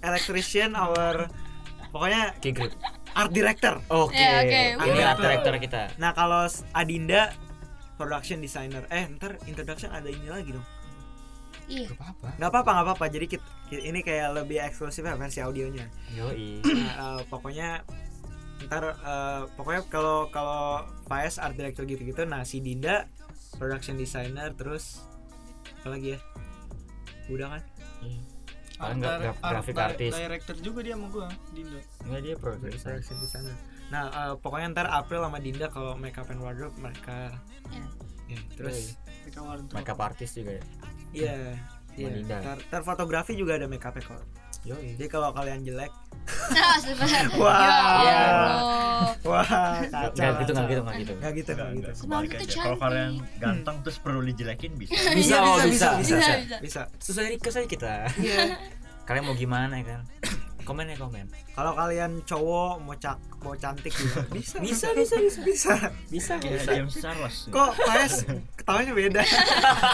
electrician, 0.00 0.72
our 0.72 1.26
pokoknya 1.90 2.32
art 3.12 3.30
director. 3.30 3.82
Oke. 3.88 4.14
Oke. 4.14 4.60
Ini 4.78 4.96
Wuh. 4.96 5.10
art 5.10 5.18
director 5.18 5.52
kita. 5.58 5.82
Nah 5.96 6.10
kalau 6.12 6.46
Adinda 6.72 7.34
production 7.94 8.38
designer. 8.38 8.86
Eh 8.88 9.04
ntar 9.12 9.36
introduction 9.44 9.90
ada 9.90 10.06
ini 10.06 10.26
lagi 10.26 10.50
dong. 10.50 10.64
Iya. 11.72 11.86
Gak 11.86 11.96
apa-apa. 11.96 12.28
nggak 12.34 12.50
apa-apa 12.50 12.70
nggak 12.70 12.86
apa-apa 12.86 13.04
jadi 13.08 13.26
kit- 13.26 13.48
ki- 13.66 13.80
ini 13.82 14.00
kayak 14.00 14.28
lebih 14.34 14.60
eksklusif 14.60 15.00
ya 15.00 15.14
versi 15.14 15.40
audionya 15.40 15.88
Yoi. 16.12 16.60
Nah, 16.60 16.92
eh, 17.16 17.20
pokoknya 17.26 17.68
ntar 18.62 18.84
eh, 18.92 19.42
pokoknya 19.50 19.82
kalau 19.86 20.28
kalau 20.28 20.84
Faiz 21.04 21.34
art 21.36 21.52
director 21.52 21.82
gitu-gitu 21.82 22.22
nah 22.24 22.42
si 22.42 22.58
Dinda 22.58 23.08
production 23.54 23.96
designer 23.96 24.52
terus 24.52 25.00
apa 25.78 25.88
lagi 25.90 26.14
ya 26.14 26.18
udah 27.28 27.48
kan 27.50 27.62
Paling 28.74 28.98
nggak 28.98 29.10
Art- 29.10 29.22
graf- 29.22 29.40
art- 29.40 29.52
grafik 29.54 29.74
di- 29.74 29.82
artis. 29.84 30.12
director 30.12 30.56
juga 30.58 30.80
dia 30.80 30.94
sama 30.94 31.06
gua 31.08 31.28
Dinda 31.50 31.80
Enggak 32.02 32.20
dia 32.20 32.34
production 32.36 32.88
designer 33.16 33.56
nah 33.88 34.04
eh, 34.08 34.34
pokoknya 34.36 34.66
ntar 34.72 34.86
April 34.88 35.20
sama 35.22 35.38
Dinda 35.38 35.66
kalau 35.68 35.92
makeup 35.94 36.28
and 36.28 36.38
wardrobe 36.38 36.76
mereka 36.76 37.32
Ya. 37.68 37.84
Ya, 38.28 38.38
terus 38.52 38.96
wardrobe 39.34 39.72
Makeup 39.72 39.98
artis 39.98 40.32
juga 40.32 40.52
ya. 40.54 40.64
Iya 41.12 41.36
iya 42.00 42.08
Dinda. 42.10 42.36
ntar, 42.40 42.56
ntar 42.66 42.82
fotografi 42.82 43.36
juga 43.36 43.56
ada 43.56 43.68
makeup 43.68 43.94
kok 43.94 44.20
Yoi. 44.62 44.94
jadi 44.94 45.10
kalau 45.10 45.34
kalian 45.34 45.66
jelek 45.66 45.90
sebenarnya. 46.78 47.34
Wah. 47.42 47.58
Ya 48.06 48.14
Allah. 48.14 49.10
wah 49.26 49.42
Nggak 49.82 50.14
kacau 50.14 50.14
gitu 50.38 50.52
nggak 50.54 50.62
kacau. 50.62 50.70
gitu 50.70 50.80
nggak 50.80 50.94
gitu. 50.94 51.12
nggak 51.18 51.32
gitu 51.34 51.50
nggak 51.50 51.66
Enggak, 51.66 51.74
gitu 51.74 51.82
enggak, 51.82 51.94
Semua 51.98 52.14
kebalik 52.16 52.30
itu 52.30 52.44
aja. 52.46 52.60
Kalau 52.62 52.78
kalian 52.78 53.12
ganteng 53.42 53.76
terus 53.82 53.98
perlu 53.98 54.20
dijelekin 54.22 54.72
bisa. 54.78 54.94
bisa 54.94 55.10
Bisa, 55.18 55.36
oh, 55.42 55.56
bisa 55.58 55.66
bisa 55.66 55.88
bisa. 55.98 55.98
bisa 55.98 56.30
Bisa, 56.38 56.56
bisa. 56.62 56.82
Susah 57.02 57.22
request 57.26 57.58
aja 57.58 57.66
kita. 57.66 57.94
Iya. 58.16 58.54
Kalian 59.02 59.24
mau 59.26 59.34
gimana 59.34 59.74
ya 59.74 59.84
kan? 59.84 60.00
Komen 60.62 60.86
ya 60.86 60.94
komen. 60.94 61.26
kalau 61.52 61.72
kalian 61.72 62.22
cowok 62.22 62.80
mau 62.80 62.94
cak 62.94 63.14
mau 63.40 63.52
cantik 63.52 63.90
juga 64.00 64.22
bisa 64.28 64.56
Bisa 64.56 64.88
bisa 64.92 65.16
bisa 65.18 65.40
bisa 65.42 65.74
bisa. 66.06 66.32
Kayak 66.38 66.64
James 66.64 66.94
Charles. 66.94 67.36
kok 67.48 67.70
Faiz 67.76 68.22
ketawanya 68.54 68.92
beda 68.92 69.22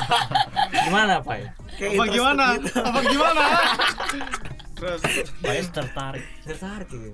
Gimana 0.85 1.15
Pak? 1.19 1.37
ya? 1.37 1.51
kayak 1.75 1.91
apa 1.91 2.05
gimana 2.07 2.45
gitu. 2.55 2.71
apa 2.79 3.01
gimana 3.03 3.43
terus 4.75 5.01
Faiz 5.39 5.67
tertarik. 5.69 6.25
Tertarik 6.43 6.89
gitu. 6.89 7.13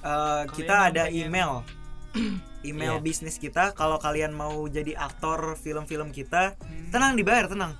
Eh, 0.00 0.42
kita 0.54 0.74
ada 0.88 1.04
pengen- 1.04 1.26
email 1.26 1.52
email 2.60 2.96
Iya. 2.96 3.04
bisnis 3.04 3.36
kita 3.36 3.70
kalau 3.72 3.96
kalian 3.96 4.30
mau 4.30 4.66
jadi 4.66 4.94
aktor 4.94 5.54
film-film 5.54 6.10
kita 6.10 6.54
tenang 6.88 7.14
dibayar 7.14 7.46
tenang 7.46 7.74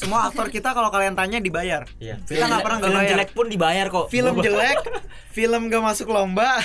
semua 0.00 0.24
aktor 0.24 0.48
kita 0.48 0.72
kalau 0.72 0.88
kalian 0.88 1.12
tanya 1.12 1.36
dibayar 1.38 1.84
Iya. 1.98 2.16
Kita 2.22 2.40
nggak 2.42 2.62
pernah 2.62 2.78
nggak 2.78 2.88
film 2.88 2.98
bayar. 2.98 3.10
jelek 3.12 3.30
pun 3.30 3.46
dibayar 3.46 3.86
kok. 3.86 4.06
film 4.08 4.34
jelek 4.40 4.78
film 5.30 5.62
gak 5.68 5.82
masuk 5.84 6.08
lomba 6.08 6.56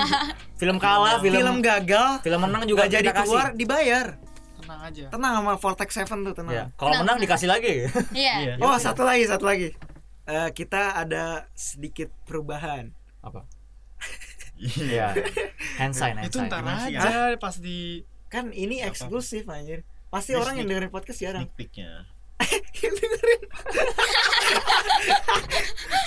film 0.60 0.76
kalah, 0.76 1.20
film 1.20 1.36
film 1.36 1.56
gagal 1.60 2.08
film 2.20 2.40
menang 2.40 2.64
juga 2.64 2.84
gak 2.84 2.92
jadi 2.94 3.08
kasih. 3.10 3.20
keluar 3.22 3.46
dibayar 3.52 4.06
tenang 4.58 4.80
aja 4.82 5.04
tenang 5.08 5.32
sama 5.34 5.52
Vortex 5.54 5.88
Seven 5.92 6.18
tuh 6.22 6.34
tenang 6.34 6.54
Iya. 6.54 6.64
Kalau 6.74 6.92
menang 6.96 7.16
dikasih 7.18 7.46
lagi. 7.46 7.74
Iya. 8.16 8.56
oh 8.58 8.74
satu 8.74 9.02
lagi 9.02 9.24
satu 9.24 9.44
lagi 9.44 9.76
Eh, 10.24 10.50
kita 10.50 10.92
ada 10.94 11.24
sedikit 11.52 12.12
perubahan 12.24 12.92
Apa? 13.20 13.48
Iya. 14.56 15.14
Iya. 15.14 15.24
Hand 15.78 15.94
sign, 15.94 16.16
hand 16.16 16.26
itu 16.26 16.36
ntar 16.42 16.60
aja 16.64 17.32
pas 17.36 17.56
di 17.56 18.02
kan 18.26 18.50
ini 18.50 18.82
eksklusif 18.82 19.46
anjir 19.46 19.86
pasti 20.08 20.32
orang 20.34 20.56
yang 20.56 20.66
dengerin 20.66 20.88
podcast 20.88 21.16
jarang 21.18 21.44
Sneak 21.44 21.54
peeknya. 21.54 21.90
yang 22.78 22.94
dengerin 22.94 23.40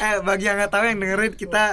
eh 0.02 0.13
bagi 0.22 0.44
yang 0.44 0.56
nggak 0.58 0.70
tahu 0.70 0.84
yang 0.84 0.98
dengerin 0.98 1.34
kita 1.34 1.63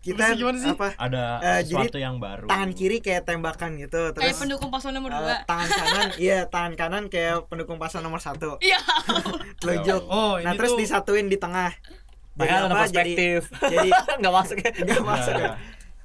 kita 0.00 0.22
Apa 0.22 0.28
sih, 0.28 0.38
gimana 0.38 0.56
sih? 0.56 0.70
apa 0.70 0.88
Ada 0.96 1.22
Eh, 1.42 1.58
sesuatu 1.66 1.98
yang 1.98 2.16
baru. 2.16 2.46
tangan 2.46 2.70
kiri 2.72 3.00
kayak 3.00 3.24
tembakan 3.24 3.74
gitu 3.74 4.08
Kayak 4.08 4.14
terus 4.14 4.38
pendukung 4.38 4.70
paslon 4.70 4.92
nomor 4.92 5.10
eh, 5.10 5.42
2. 5.42 5.44
tangan 5.44 5.68
kanan 5.76 6.08
iya 6.16 6.38
tangan 6.46 6.72
kanan 6.74 7.04
kayak 7.06 7.44
pendukung 7.44 7.76
paslon 7.76 8.00
nomor 8.00 8.18
satu 8.18 8.56
Iya. 8.60 8.78
telunjuk 9.58 10.00
oh 10.04 10.38
nah 10.38 10.54
terus 10.54 10.72
tuh 10.72 10.78
disatuin 10.78 11.26
di 11.26 11.36
tengah 11.36 11.74
jadi 12.32 12.38
Makanya 12.38 12.60
ada 12.60 12.68
apa 12.68 12.76
jadi 12.86 12.86
perspektif. 12.86 13.40
jadi 13.64 13.88
Nggak 14.16 14.32
masuk 14.32 14.56
ya. 14.56 14.70
nggak 14.78 15.04
masuk 15.04 15.34
ya 15.34 15.50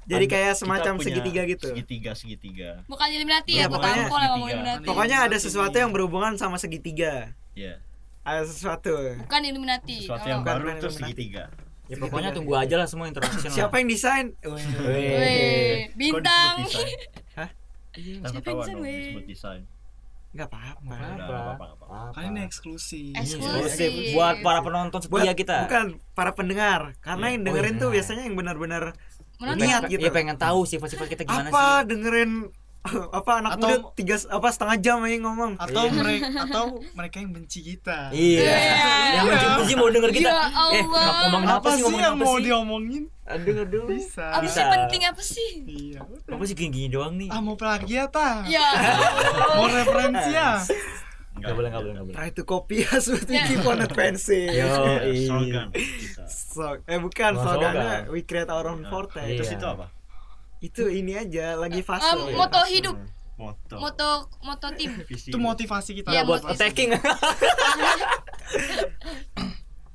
jadi 0.02 0.24
kayak 0.26 0.52
semacam 0.56 0.92
segitiga 0.98 1.42
gitu 1.46 1.66
Segitiga 1.68 2.10
segitiga. 2.12 2.68
Bukan 2.84 3.06
Illuminati 3.06 3.54
Iya, 3.54 3.54
ya, 3.54 3.64
tahu 3.68 3.72
pokoknya- 3.78 4.82
pokoknya 4.82 5.16
ada 5.22 5.36
sesuatu 5.36 5.74
yang 5.74 5.88
berhubungan 5.88 6.34
sama 6.34 6.56
segitiga 6.56 7.30
Iya. 7.54 7.78
Ada 8.22 8.42
sesuatu 8.42 8.92
Bukan 9.18 9.40
Illuminati. 9.42 9.96
Sesuatu 10.00 10.22
Oh. 10.22 10.30
yang 10.30 10.40
Bukan 10.40 10.54
baru 10.54 10.66
terus 10.78 10.94
Illuminati. 10.94 11.12
segitiga. 11.14 11.44
Ya 11.84 11.96
pokoknya 11.98 12.30
tunggu 12.30 12.54
aja 12.54 12.74
lah 12.74 12.86
semua 12.86 13.10
lah. 13.10 13.28
siapa 13.50 13.74
yang 13.76 13.88
desain 13.88 14.26
Wih. 14.40 15.90
Bintang. 15.92 16.56
Hah? 17.34 17.50
Siapa 18.24 18.46
yang 18.46 18.58
desain, 18.62 18.76
disebut 18.80 19.24
desain. 19.26 19.62
nggak 20.32 20.48
apa-apa 20.48 20.80
Nggak 20.80 20.96
Udah, 20.96 21.12
apa-apa. 21.12 21.20
nggak 21.20 21.42
apa-apa, 21.44 21.64
nggak 21.66 21.78
apa-apa. 21.92 22.14
kali 22.14 22.26
ini 22.26 22.40
eksklusif 22.42 23.12
Eksklusif. 23.12 23.90
Buat 24.12 24.36
para 24.40 24.60
penonton 24.62 24.98
buat 25.04 25.20
setia 25.20 25.34
kita. 25.34 25.56
bukan 25.62 25.84
para 26.14 26.32
pendengar 26.32 26.80
karena 26.98 27.20
Iya. 27.22 27.28
yang 27.28 27.36
Oh, 27.36 27.46
dengerin 27.46 27.74
iya. 27.74 27.82
tuh 27.82 27.88
biasanya 27.90 28.22
yang 28.24 28.36
benar-benar 28.38 28.82
niat 29.42 29.82
gitu 29.90 30.00
Iya 30.00 30.10
pengen 30.10 30.36
tahu 30.38 30.64
sifat-sifat 30.64 31.06
kita 31.10 31.22
gimana 31.26 31.50
apa 31.50 31.64
sih. 31.76 31.84
dengerin 31.86 32.30
apa 33.14 33.30
anak 33.38 33.50
Atau- 33.54 33.68
muda 33.68 33.94
tiga 33.94 34.14
apa 34.26 34.48
setengah 34.48 34.76
jam 34.76 34.98
aja 35.00 35.16
ngomong 35.16 35.52
atau 35.56 35.84
mereka 35.88 36.26
atau 36.44 36.64
mereka 36.92 37.16
yang 37.18 37.30
benci 37.30 37.60
kita 37.62 38.10
Iya. 38.10 38.52
Yang 39.12 39.24
benci-benci 39.28 39.74
mau 39.74 39.88
denger 39.88 40.10
kita. 40.12 40.26
Ya 40.26 40.34
Eh, 40.34 40.50
Allah. 40.52 41.06
ngomongin 41.24 41.48
apa, 41.48 41.58
apa 41.58 41.68
sih 41.70 41.80
ngomongin 41.80 42.02
yang 42.02 42.12
apa 42.12 42.22
mau 42.22 42.34
sih? 42.34 42.42
diomongin 42.44 43.02
Aduh 43.22 43.54
aduh. 43.56 43.86
bisa 43.86 44.24
Apa 44.28 44.42
Bisa. 44.42 44.54
sih 44.56 44.64
penting 44.68 45.02
apa 45.04 45.22
sih? 45.22 45.50
iya 45.64 46.00
Apa 46.26 46.42
sih 46.42 46.54
gini-gini 46.54 46.88
doang 46.88 47.14
nih? 47.14 47.28
ah 47.28 47.38
mau 47.38 47.54
plagiat 47.54 48.10
ah 48.12 48.42
Ya. 48.44 48.66
mau 49.56 49.66
referensi 49.66 50.30
ya 50.30 50.58
Enggak 51.32 51.54
boleh 51.54 51.68
enggak 51.68 51.80
boleh 51.80 51.92
enggak 51.92 52.04
boleh. 52.04 52.16
try 52.18 52.28
to 52.30 52.42
copy 52.44 52.82
us 52.84 53.06
with 53.06 53.24
Ya. 53.26 53.46
keep 53.46 53.62
on 53.62 53.78
advancing 53.78 54.46
Yo, 54.48 54.68
Iya, 54.68 54.96
iya. 55.06 55.26
slogan. 55.26 55.66
So, 56.28 56.76
eh 56.84 56.98
bukan 56.98 57.32
slogannya 57.32 58.04
slogan. 58.04 58.12
we 58.12 58.20
create 58.20 58.46
our 58.48 58.66
own 58.66 58.82
Nah, 58.82 58.90
forte 58.90 59.16
Iya. 59.18 59.38
Terus 59.38 59.50
itu 59.52 59.64
apa? 59.64 59.86
Itu 60.62 60.86
ini 60.86 61.18
aja 61.18 61.54
lagi 61.54 61.82
fase 61.82 62.06
Em, 62.08 62.32
moto 62.32 62.62
hidup, 62.64 62.94
Moto. 63.34 63.74
moto 63.76 64.10
moto 64.40 64.66
tim. 64.72 64.94
Visi 65.10 65.28
itu 65.28 65.36
motivasi 65.36 65.90
kita 65.92 66.08
Iya, 66.08 66.22
buat 66.22 66.40
motivasi. 66.40 66.54
attacking. 66.56 66.90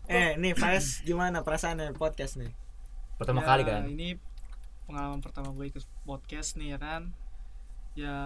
eh 0.10 0.36
nih 0.36 0.54
Faiz 0.54 1.02
gimana 1.02 1.42
perasaannya 1.42 1.92
podcast 1.94 2.36
nih 2.36 2.52
Pertama 3.18 3.42
Ya, 3.42 3.48
kali 3.48 3.64
kan. 3.64 3.84
ini 3.86 4.16
pengalaman 4.84 5.20
pertama 5.20 5.52
gue 5.52 5.68
ikut 5.68 5.84
podcast 6.04 6.56
nih 6.56 6.76
ya 6.76 6.80
kan 6.80 7.12
ya 7.94 8.18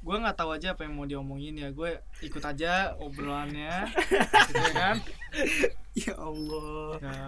gue 0.00 0.16
nggak 0.16 0.32
tahu 0.34 0.50
aja 0.50 0.72
apa 0.72 0.84
yang 0.84 0.94
mau 0.94 1.04
diomongin 1.04 1.54
ya 1.54 1.68
gue 1.70 1.90
ikut 2.20 2.40
aja 2.40 2.92
obrolannya 2.96 3.88
gitu 4.48 4.58
ya 4.58 4.72
kan 4.74 4.96
ya 5.94 6.12
Allah 6.14 6.92
ya 6.98 7.18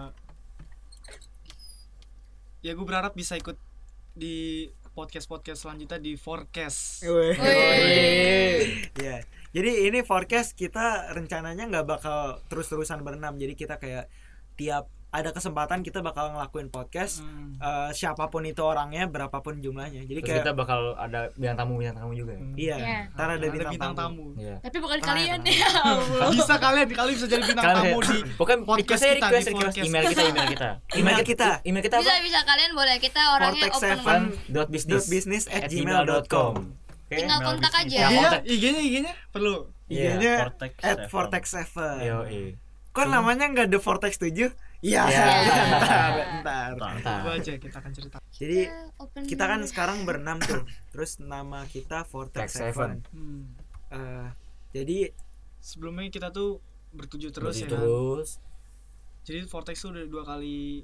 ya 2.61 2.71
gue 2.71 2.83
berharap 2.83 3.13
bisa 3.13 3.33
ikut 3.33 3.57
di 4.13 4.69
podcast 4.93 5.25
podcast 5.25 5.65
selanjutnya 5.65 5.97
di 5.97 6.13
forecast 6.13 7.01
Wih. 7.05 7.33
Wih. 7.33 8.61
Ya, 9.01 9.25
jadi 9.53 9.89
ini 9.89 10.05
forecast 10.05 10.53
kita 10.53 11.13
rencananya 11.13 11.65
nggak 11.69 11.85
bakal 11.85 12.41
terus-terusan 12.49 13.01
berenam. 13.01 13.37
Jadi 13.37 13.53
kita 13.57 13.81
kayak 13.81 14.09
tiap 14.57 14.89
ada 15.13 15.29
kesempatan 15.29 15.79
kita 15.79 16.01
bakal 16.01 16.33
ngelakuin 16.33 16.67
podcast 16.67 17.21
Hmm. 17.21 17.53
eh, 17.55 17.89
siapa 17.91 18.27
pun 18.27 18.41
itu 18.41 18.59
orangnya, 18.59 19.05
berapapun 19.05 19.57
jumlahnya. 19.57 20.01
Jadi 20.01 20.19
Terus 20.19 20.25
kayak 20.27 20.41
kita 20.41 20.51
bakal 20.51 20.79
ada 20.95 21.29
bintang 21.31 21.57
tamu 21.59 21.73
bintang 21.77 21.97
tamu 21.99 22.11
juga. 22.11 22.33
ya? 22.33 22.41
Hmm. 22.41 22.53
iya, 22.55 22.75
Iya. 22.75 22.99
ntar 23.13 23.27
ada 23.29 23.45
bintang, 23.45 23.71
bintang 23.71 23.93
tamu. 23.93 24.25
tamu 24.25 24.41
Iya. 24.41 24.55
Tapi 24.59 24.77
bukan 24.79 24.97
Tenang, 24.97 25.09
kalian 25.13 25.39
ya. 25.53 25.69
Allah. 25.77 26.29
bisa 26.33 26.55
kalian 26.57 26.87
kalian 26.89 27.13
bisa 27.13 27.27
jadi 27.27 27.43
bintang 27.45 27.65
tamu 27.71 27.97
di 28.01 28.17
Pokoknya 28.39 28.57
podcast 28.63 29.01
kita, 29.01 29.13
request 29.21 29.45
di 29.45 29.53
podcast. 29.53 29.85
email 29.85 30.03
kita 30.03 30.21
email 30.25 30.47
kita. 30.49 30.69
Email 30.91 31.19
kita. 31.23 31.49
Email 31.63 31.83
kita 31.83 31.95
Bisa 31.99 32.13
bisa 32.19 32.39
kalian 32.43 32.71
boleh 32.73 32.95
kita 32.97 33.21
orangnya 33.31 33.69
open 33.69 34.21
dot 34.49 34.67
business 34.67 35.05
business 35.05 35.43
at 35.47 35.69
gmail 35.69 36.03
dot 36.03 36.25
com. 36.25 36.73
Tinggal 37.05 37.39
kontak 37.39 37.69
aja. 37.77 37.93
Ya, 37.95 38.07
IG-nya, 38.09 38.29
kontak. 38.33 38.41
IG-nya, 38.81 39.13
perlu. 39.29 39.55
Iya. 39.85 40.17
IG-nya 40.17 40.33
Vortex 40.41 40.71
at. 40.81 40.97
Vortex 41.07 41.43
Seven. 41.47 41.95
Yo, 42.01 42.17
iya. 42.25 42.57
Kok 42.89 43.05
namanya 43.07 43.45
nggak 43.47 43.69
The 43.69 43.77
Vortex 43.77 44.17
7? 44.17 44.49
Iya, 44.83 45.01
Iya. 45.07 45.25
bentar, 45.79 46.11
bentar. 46.11 46.69
Ntar. 46.75 46.91
Mantap. 46.99 47.19
Coba 47.23 47.31
aja 47.33 47.53
kita 47.55 47.77
akan 47.79 47.91
cerita. 47.91 48.17
Jadi 48.29 48.59
Ya, 48.67 48.91
open 48.99 49.21
kita 49.23 49.43
kan 49.47 49.59
sekarang 49.63 50.03
berenam 50.03 50.37
tuh. 50.37 50.67
Terus 50.91 51.17
nama 51.17 51.63
kita 51.65 52.03
Vortex 52.03 52.51
Seven. 52.51 52.99
Seven. 52.99 53.15
Hmm. 53.15 53.43
Eh, 53.89 54.27
jadi 54.73 54.99
Sebelumnya 55.57 56.11
kita 56.11 56.27
tuh 56.27 56.59
bertujuh 56.91 57.31
terus 57.31 57.55
ya. 57.55 57.65
kan? 57.65 57.79
terus. 57.79 58.43
Jadi 59.23 59.47
Vortex 59.47 59.79
tuh 59.79 59.95
udah 59.95 60.03
dua 60.03 60.23
kali 60.27 60.83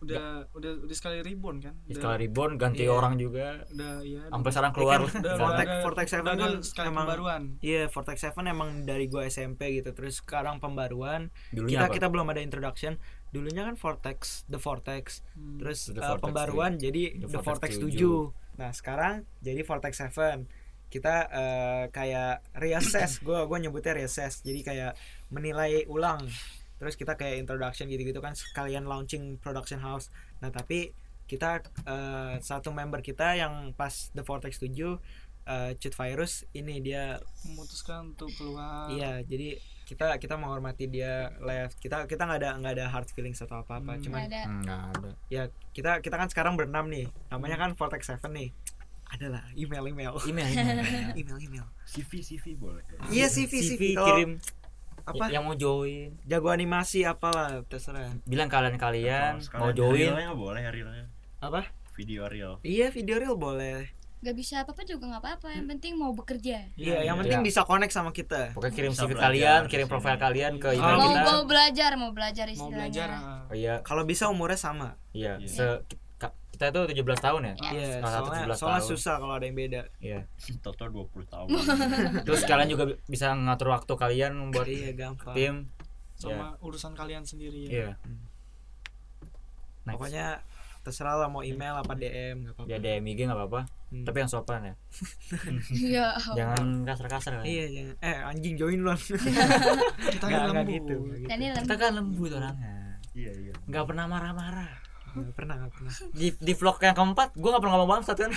udah 0.00 0.50
udah 0.52 0.72
udah 0.84 0.96
sekali 0.96 1.20
reborn 1.20 1.58
kan? 1.58 1.74
Di 1.84 1.94
Udah, 1.94 2.02
skala 2.02 2.16
reborn 2.18 2.52
ganti 2.56 2.82
Iya. 2.84 2.92
orang 2.92 3.14
juga. 3.14 3.62
udah 3.68 3.94
ya. 4.02 4.22
Sampai 4.28 4.50
sekarang 4.50 4.72
keluar. 4.72 4.98
Kan 5.00 5.22
udah, 5.22 5.34
Vortex- 5.36 5.68
udah- 5.68 5.82
Vortex 5.82 6.06
udah 6.06 6.12
Seven 6.14 6.36
kan 6.36 6.52
sekali 6.60 6.88
emang- 6.88 7.06
pembaruan. 7.06 7.42
Iya, 7.60 7.82
Vortex 7.88 8.16
Seven 8.20 8.44
emang 8.46 8.70
dari 8.82 9.04
gua 9.06 9.22
SMP 9.24 9.60
gitu. 9.74 9.90
Terus 9.90 10.14
sekarang 10.18 10.58
pembaruan. 10.58 11.32
Dulunya 11.50 11.78
kita 11.78 11.86
apa? 11.86 11.94
kita 11.94 12.06
belum 12.08 12.26
ada 12.28 12.40
introduction. 12.40 12.98
Dulunya 13.30 13.62
kan 13.64 13.74
Vortex, 13.74 14.44
The 14.46 14.58
Vortex. 14.58 15.24
Hmm. 15.32 15.58
Terus 15.58 15.88
The 15.88 15.98
Vortex 15.98 16.22
pembaruan 16.22 16.72
jadi 16.76 17.02
The 17.16 17.26
The 17.26 17.38
Vortex 17.40 17.74
Vortex 17.74 17.96
7. 17.98 18.30
Nah, 18.54 18.70
sekarang 18.70 19.14
jadi 19.40 19.60
Vortex 19.62 19.92
Seven. 19.96 20.38
kita 20.84 21.26
eh, 21.26 21.84
kayak 21.90 22.54
reassess 22.54 23.18
gue 23.26 23.34
gue 23.34 23.58
nyebutnya 23.58 23.98
reassess 23.98 24.38
jadi 24.40 24.60
kayak 24.62 24.92
menilai 25.26 25.82
ulang 25.86 26.22
terus 26.84 27.00
kita 27.00 27.16
kayak 27.16 27.40
introduction 27.40 27.88
gitu-gitu 27.88 28.20
kan 28.20 28.36
sekalian 28.36 28.84
launching 28.84 29.40
production 29.40 29.80
house 29.80 30.12
nah 30.44 30.52
tapi 30.52 30.92
kita 31.24 31.64
eh, 31.88 32.36
satu 32.44 32.68
member 32.76 33.00
kita 33.00 33.40
yang 33.40 33.72
pas 33.72 34.12
The 34.12 34.20
Vortex 34.20 34.60
7 34.60 34.68
eh, 35.48 35.72
Cut 35.80 35.94
Virus 35.96 36.44
ini 36.52 36.84
dia 36.84 37.16
memutuskan 37.48 38.12
untuk 38.12 38.28
keluar 38.36 38.92
Iya, 38.92 39.24
jadi 39.24 39.56
kita 39.84 40.16
kita 40.16 40.40
menghormati 40.40 40.88
dia 40.88 41.28
left. 41.44 41.76
Kita 41.76 42.08
kita 42.08 42.24
nggak 42.24 42.40
ada 42.40 42.50
nggak 42.56 42.72
ada 42.80 42.86
hard 42.88 43.08
feelings 43.12 43.40
atau 43.44 43.60
apa 43.60 43.80
apa. 43.80 43.96
Hmm. 43.96 44.00
Cuman 44.00 44.18
Nggak 44.24 44.28
ada 44.32 44.42
Enggak 44.48 44.80
ada. 44.96 45.10
ya 45.28 45.42
kita 45.76 46.00
kita 46.00 46.16
kan 46.16 46.28
sekarang 46.32 46.56
berenam 46.56 46.88
nih. 46.88 47.08
Namanya 47.28 47.56
kan 47.60 47.70
Vortex 47.76 48.08
Seven 48.08 48.32
nih. 48.32 48.48
Adalah 49.12 49.44
email 49.52 49.84
email. 49.84 50.12
Email, 50.24 50.48
email. 50.48 51.12
email 51.20 51.38
email. 51.40 51.66
CV 51.84 52.24
CV 52.24 52.56
boleh 52.56 52.80
Iya 53.12 53.28
CV 53.28 53.52
CV. 53.60 53.82
Kalau 53.92 54.08
kirim 54.16 54.30
apa 55.06 55.24
yang 55.28 55.42
mau 55.42 55.52
join. 55.54 56.16
jago 56.22 56.48
animasi 56.48 57.02
apalah 57.02 57.60
terserah. 57.64 58.16
Bilang 58.22 58.48
kalian-kalian 58.48 59.38
Kalau 59.42 59.60
mau 59.60 59.72
join. 59.72 60.10
realnya 60.10 60.32
boleh 60.32 60.64
realnya 60.64 61.06
Apa? 61.38 61.68
video 61.92 62.24
real 62.24 62.58
Iya 62.60 62.88
video 62.88 63.16
real 63.16 63.34
boleh. 63.34 63.92
Gak 64.18 64.32
bisa 64.32 64.54
apa-apa 64.58 64.82
juga 64.82 65.04
nggak 65.06 65.20
apa-apa 65.20 65.48
Yang 65.52 65.66
penting 65.70 65.92
mau 65.94 66.10
bekerja 66.10 66.72
Iya, 66.74 67.04
yang 67.04 67.14
iya. 67.14 67.20
penting 67.20 67.40
Iya. 67.40 67.46
bisa 67.46 67.60
connect 67.62 67.92
sama 67.92 68.08
kita. 68.10 68.50
Pokoknya 68.50 68.72
kirim 68.72 68.90
Bisa 68.90 69.00
CV 69.00 69.10
belajar 69.10 69.24
kalian, 69.26 69.60
kirim 69.66 69.84
sini. 69.84 69.92
profil 69.92 70.16
kalian 70.16 70.52
ke 70.56 70.68
Iya. 70.70 70.78
email 70.80 70.96
Mau, 70.96 71.04
kita. 71.06 71.20
mau 71.22 71.40
belajar 71.44 71.90
Mau 71.94 72.10
belajar 72.10 72.44
mau 72.44 72.54
istilahnya 72.54 72.80
belajar 72.80 73.08
ah. 73.10 73.44
Oh 73.44 73.54
iya, 73.54 73.74
Kalau 73.80 74.02
bisa 74.02 74.24
umurnya 74.26 74.56
sama. 74.56 74.88
iya. 75.12 75.36
Iya. 75.36 75.46
Se 75.46 75.60
ka- 75.60 76.00
kita 76.50 76.70
tuh 76.70 76.84
17 76.86 77.02
tahun 77.18 77.40
ya? 77.44 77.54
Iya, 77.66 77.86
Salah 77.98 78.12
satu 78.14 78.28
soalnya 78.28 78.46
17 78.46 78.56
soalnya 78.56 78.78
tahun. 78.78 78.90
susah 78.90 79.14
kalau 79.16 79.34
ada 79.34 79.44
yang 79.44 79.56
beda. 79.56 79.80
Iya. 79.98 80.20
total 80.60 80.88
20 80.88 81.26
tahun 81.26 81.48
Terus 82.26 82.40
kalian 82.44 82.68
juga 82.68 82.84
bi- 82.86 83.00
bisa 83.04 83.26
ngatur 83.32 83.68
waktu 83.70 83.92
kalian 83.92 84.32
buat 84.48 84.64
Iya, 84.64 84.90
gampang. 84.92 85.34
tim. 85.34 85.54
sama 86.14 86.54
urusan 86.58 86.92
kalian 86.92 87.22
sendiri 87.22 87.66
ya 87.66 87.70
Iya. 87.70 87.90
Next. 89.84 89.94
Pokoknya 89.94 90.26
terserah 90.80 91.16
lah 91.16 91.26
mau 91.26 91.40
email 91.40 91.74
apa 91.74 91.92
DM 91.92 92.44
nggak 92.44 92.54
apa-apa. 92.54 92.68
ya 92.68 92.76
DM 92.78 93.04
IG 93.04 93.20
nggak 93.24 93.34
apa-apa. 93.34 93.60
Hmm. 93.90 94.04
Tapi 94.04 94.16
yang 94.16 94.30
sopan 94.30 94.60
ya. 94.62 94.74
Iya 95.90 96.06
Jangan 96.34 96.64
kasar-kasar 96.84 97.32
kan. 97.34 97.44
Iya, 97.44 97.64
jangan. 97.68 97.94
Eh, 98.00 98.18
anjing 98.22 98.54
join 98.54 98.78
kita 100.06 100.24
nggak 100.24 100.44
lembut 100.46 100.68
gitu. 100.70 100.94
gitu. 101.10 101.24
Kita 101.24 101.34
lembut 101.56 101.74
kan 101.74 101.90
lembut 101.94 102.30
orangnya. 102.32 102.72
iya 103.12 103.30
iya 103.32 103.52
Nggak 103.66 103.84
pernah 103.84 104.04
marah-marah. 104.06 104.72
Nggak 105.14 105.34
pernah, 105.34 105.54
nggak 105.62 105.72
pernah. 105.72 105.92
Di, 106.18 106.28
di 106.34 106.52
vlog 106.58 106.76
yang 106.82 106.96
keempat, 106.98 107.28
gue 107.38 107.48
nggak 107.50 107.62
pernah 107.62 107.74
ngomong 107.78 107.90
bangsat 107.98 108.16
kan. 108.18 108.30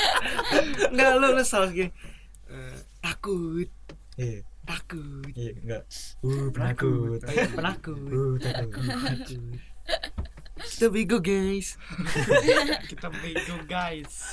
Enggak, 0.92 1.10
lu 1.20 1.26
lu 1.36 1.42
gini. 1.72 1.90
Eh, 2.48 2.76
takut, 3.04 3.68
Iya. 4.16 4.40
takut. 4.64 5.32
Iya, 5.34 5.52
enggak. 5.60 5.82
Uh, 6.22 6.48
penakut. 6.54 7.20
Iya, 7.26 7.46
penakut. 7.52 7.98
Uh, 8.08 8.34
takut. 8.40 8.72
Takut. 8.80 9.58
Kita 10.54 10.86
bego, 10.88 11.18
guys. 11.20 11.76
kita 12.90 13.10
bego 13.10 13.56
guys 13.68 14.32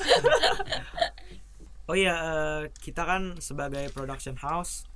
Oh 1.90 1.98
iya, 1.98 2.16
eh, 2.16 2.62
kita 2.80 3.04
kan 3.04 3.36
sebagai 3.44 3.92
production 3.92 4.40
house. 4.40 4.88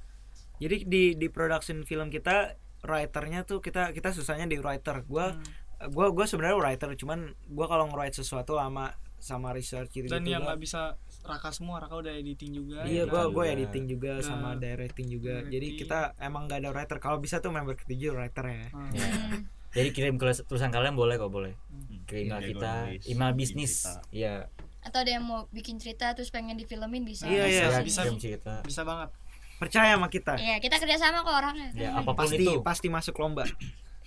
Jadi 0.64 0.88
di 0.88 1.04
di 1.20 1.28
production 1.28 1.84
film 1.84 2.08
kita 2.08 2.56
writernya 2.86 3.44
tuh 3.44 3.60
kita 3.60 3.92
kita 3.92 4.16
susahnya 4.16 4.48
di 4.48 4.56
writer. 4.62 5.04
Gua 5.04 5.36
Hmm. 5.36 5.44
Gua 5.88 6.08
gua 6.10 6.26
sebenarnya 6.26 6.56
writer, 6.56 6.90
cuman 6.96 7.20
gua 7.48 7.66
kalau 7.66 7.86
nge-write 7.88 8.16
sesuatu 8.16 8.54
lama 8.54 8.92
sama 9.18 9.50
research 9.52 9.90
gitu 9.90 10.06
dan 10.06 10.22
yang 10.22 10.44
nggak 10.44 10.60
bisa 10.60 10.94
Raka 11.22 11.50
semua 11.50 11.82
Raka 11.82 11.98
udah 11.98 12.14
editing 12.14 12.54
juga 12.54 12.86
Iya, 12.86 13.04
ya 13.04 13.04
gua 13.08 13.24
kan? 13.24 13.34
gua 13.34 13.44
juga. 13.44 13.54
editing 13.56 13.86
juga 13.88 14.12
Nah, 14.12 14.22
sama 14.22 14.50
directing 14.56 15.08
juga. 15.08 15.36
Jadi 15.42 15.50
directing. 15.50 15.80
kita 15.82 16.00
emang 16.20 16.46
gak 16.46 16.60
ada 16.62 16.70
writer. 16.70 16.98
Kalau 17.00 17.18
bisa 17.18 17.40
tuh 17.40 17.50
member 17.50 17.74
ketujuh 17.76 18.14
writer 18.14 18.46
ya. 18.46 18.66
Hmm. 18.70 18.92
Ya. 18.92 19.08
Hmm. 19.08 19.40
Jadi 19.76 19.90
kirim 19.92 20.16
ke 20.16 20.32
tulisan 20.46 20.70
kalian 20.70 20.94
boleh 20.94 21.18
kok 21.18 21.28
boleh. 21.28 21.58
Hmm. 21.68 22.06
Ke 22.06 22.22
email 22.22 22.42
kita, 22.46 22.72
email 23.04 23.34
bisnis. 23.34 23.90
Iya. 24.08 24.46
Atau 24.80 25.02
ada 25.02 25.10
yang 25.10 25.26
mau 25.26 25.50
bikin 25.50 25.76
cerita 25.76 26.14
Terus 26.14 26.30
pengen 26.30 26.54
difilmin 26.54 27.02
bisa 27.02 27.26
Iya, 27.26 27.44
iya. 27.44 27.64
Bisa, 27.68 27.82
bisa. 27.82 28.02
kirim 28.06 28.20
cerita. 28.20 28.54
bisa 28.62 28.82
banget 28.82 29.10
Percaya 29.56 29.98
sama 29.98 30.08
kita. 30.08 30.38
Iya 30.38 30.60
kita 30.60 30.78
kerjasama 30.78 31.24
kok 31.24 31.34
orangnya 31.34 31.74
Ya, 31.74 31.90
apa 31.96 32.06
pun 32.08 32.22
Pasti 32.22 32.46
itu. 32.46 32.62
pasti 32.62 32.88
masuk 32.88 33.18
lomba. 33.18 33.50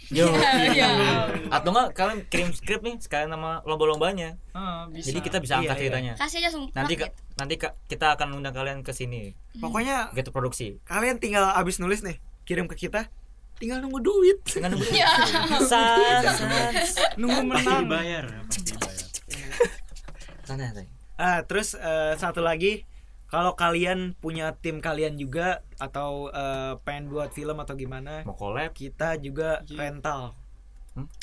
Yo. 0.08 0.24
Iya. 0.30 0.88
Atau 1.50 1.68
enggak 1.68 1.86
kalian 1.92 2.18
kirim 2.24 2.48
skrip 2.50 2.80
nih 2.80 2.96
sekalian 2.96 3.28
nama 3.28 3.60
lomba-lombanya. 3.62 4.34
Bisa. 4.88 5.10
Jadi 5.10 5.18
kita 5.20 5.36
bisa 5.38 5.54
Iya, 5.54 5.58
angkat 5.60 5.74
iya. 5.74 5.80
ceritanya. 5.82 6.12
Kasih 6.16 6.36
aja 6.38 6.48
sumpah 6.48 6.72
Nanti 6.72 6.92
gitu. 6.94 7.02
ka- 7.04 7.12
nanti 7.36 7.54
ka- 7.56 7.74
kita 7.84 8.06
akan 8.14 8.26
undang 8.34 8.52
kalian 8.52 8.80
ke 8.80 8.90
sini. 8.90 9.32
Pokoknya 9.54 10.08
Gitu 10.12 10.28
produksi. 10.30 10.66
kalian 10.82 11.16
tinggal 11.16 11.50
abis 11.50 11.76
nulis 11.76 12.00
nih, 12.00 12.16
kirim 12.42 12.64
ke 12.64 12.74
kita. 12.78 13.04
Tinggal 13.58 13.80
nunggu 13.80 13.98
duit. 14.00 14.38
Dengan 14.46 14.72
nunggu. 14.72 14.86
Iya. 14.88 15.08
Nunggu 17.18 17.40
menang. 17.44 17.84
Santai, 20.42 20.66
santai. 20.66 20.86
Ah, 21.18 21.42
terus 21.42 21.74
eh, 21.74 22.14
satu 22.14 22.38
lagi, 22.38 22.86
kalau 23.28 23.52
kalian 23.54 24.16
punya 24.16 24.52
tim 24.54 24.80
kalian 24.80 25.14
juga 25.14 25.60
atau 25.76 26.28
eh, 26.28 26.74
pengen 26.82 27.08
buat 27.08 27.30
film 27.30 27.56
atau 27.56 27.74
gimana, 27.74 28.24
Mau 28.24 28.32
collab, 28.32 28.72
kita 28.72 29.16
juga 29.16 29.60
Iya. 29.62 29.76
rental. 29.78 30.20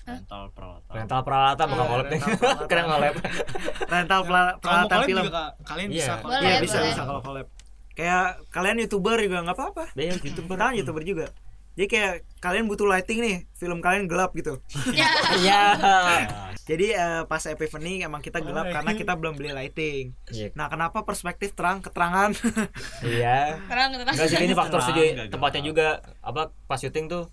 rental 0.02 0.44
peralatan 0.50 0.94
rental 0.96 1.22
peralatan 1.22 1.66
bukan 1.68 1.76
Iya, 1.78 1.92
collab 1.92 2.06
nih. 2.08 2.22
Keren 2.72 2.86
collab. 2.86 3.14
Rental 3.94 4.22
peralatan 4.24 4.60
collab 4.88 5.04
film. 5.04 5.26
juga 5.26 5.44
kalian 5.62 5.90
Iya. 5.90 5.98
bisa 5.98 6.12
kok. 6.16 6.26
Boleh, 6.26 6.40
Iya, 6.42 6.56
bisa 6.62 6.78
bisa 6.80 7.02
kalau 7.04 7.22
collab. 7.22 7.48
Kayak 7.92 8.26
kalian 8.50 8.78
YouTuber 8.80 9.18
juga 9.20 9.38
nggak 9.42 9.58
apa-apa. 9.58 9.84
YouTuber. 9.96 10.56
Kan 10.56 10.74
YouTuber 10.76 11.04
juga. 11.04 11.28
Jadi 11.76 11.88
kayak 11.90 12.14
kalian 12.40 12.72
butuh 12.72 12.88
lighting 12.88 13.20
nih, 13.20 13.38
film 13.52 13.84
kalian 13.84 14.08
gelap 14.08 14.32
gitu. 14.32 14.64
Ya 14.96 15.12
Iya. 15.36 15.60
Jadi 16.66 16.88
eh, 16.90 17.22
pas 17.24 17.40
epiphany 17.40 18.02
emang 18.02 18.20
kita 18.20 18.42
gelap 18.42 18.66
karena 18.68 18.92
kita 18.92 19.14
belum 19.14 19.34
beli 19.34 19.54
lighting. 19.54 20.18
Iya. 20.28 20.50
Nah, 20.52 20.66
kenapa 20.66 21.02
perspektif 21.02 21.54
terang 21.54 21.80
keterangan? 21.80 22.34
Iya. 23.06 23.62
Terang 23.64 23.94
terang 23.94 24.12
Enggak 24.12 24.28
sih 24.28 24.38
ini 24.40 24.52
faktor 24.52 24.82
Terang, 24.82 24.88
studio 24.92 25.30
tempatnya 25.30 25.62
gelap. 25.62 25.70
juga 25.70 25.88
apa 26.20 26.42
pas 26.66 26.78
syuting 26.78 27.06
tuh 27.06 27.30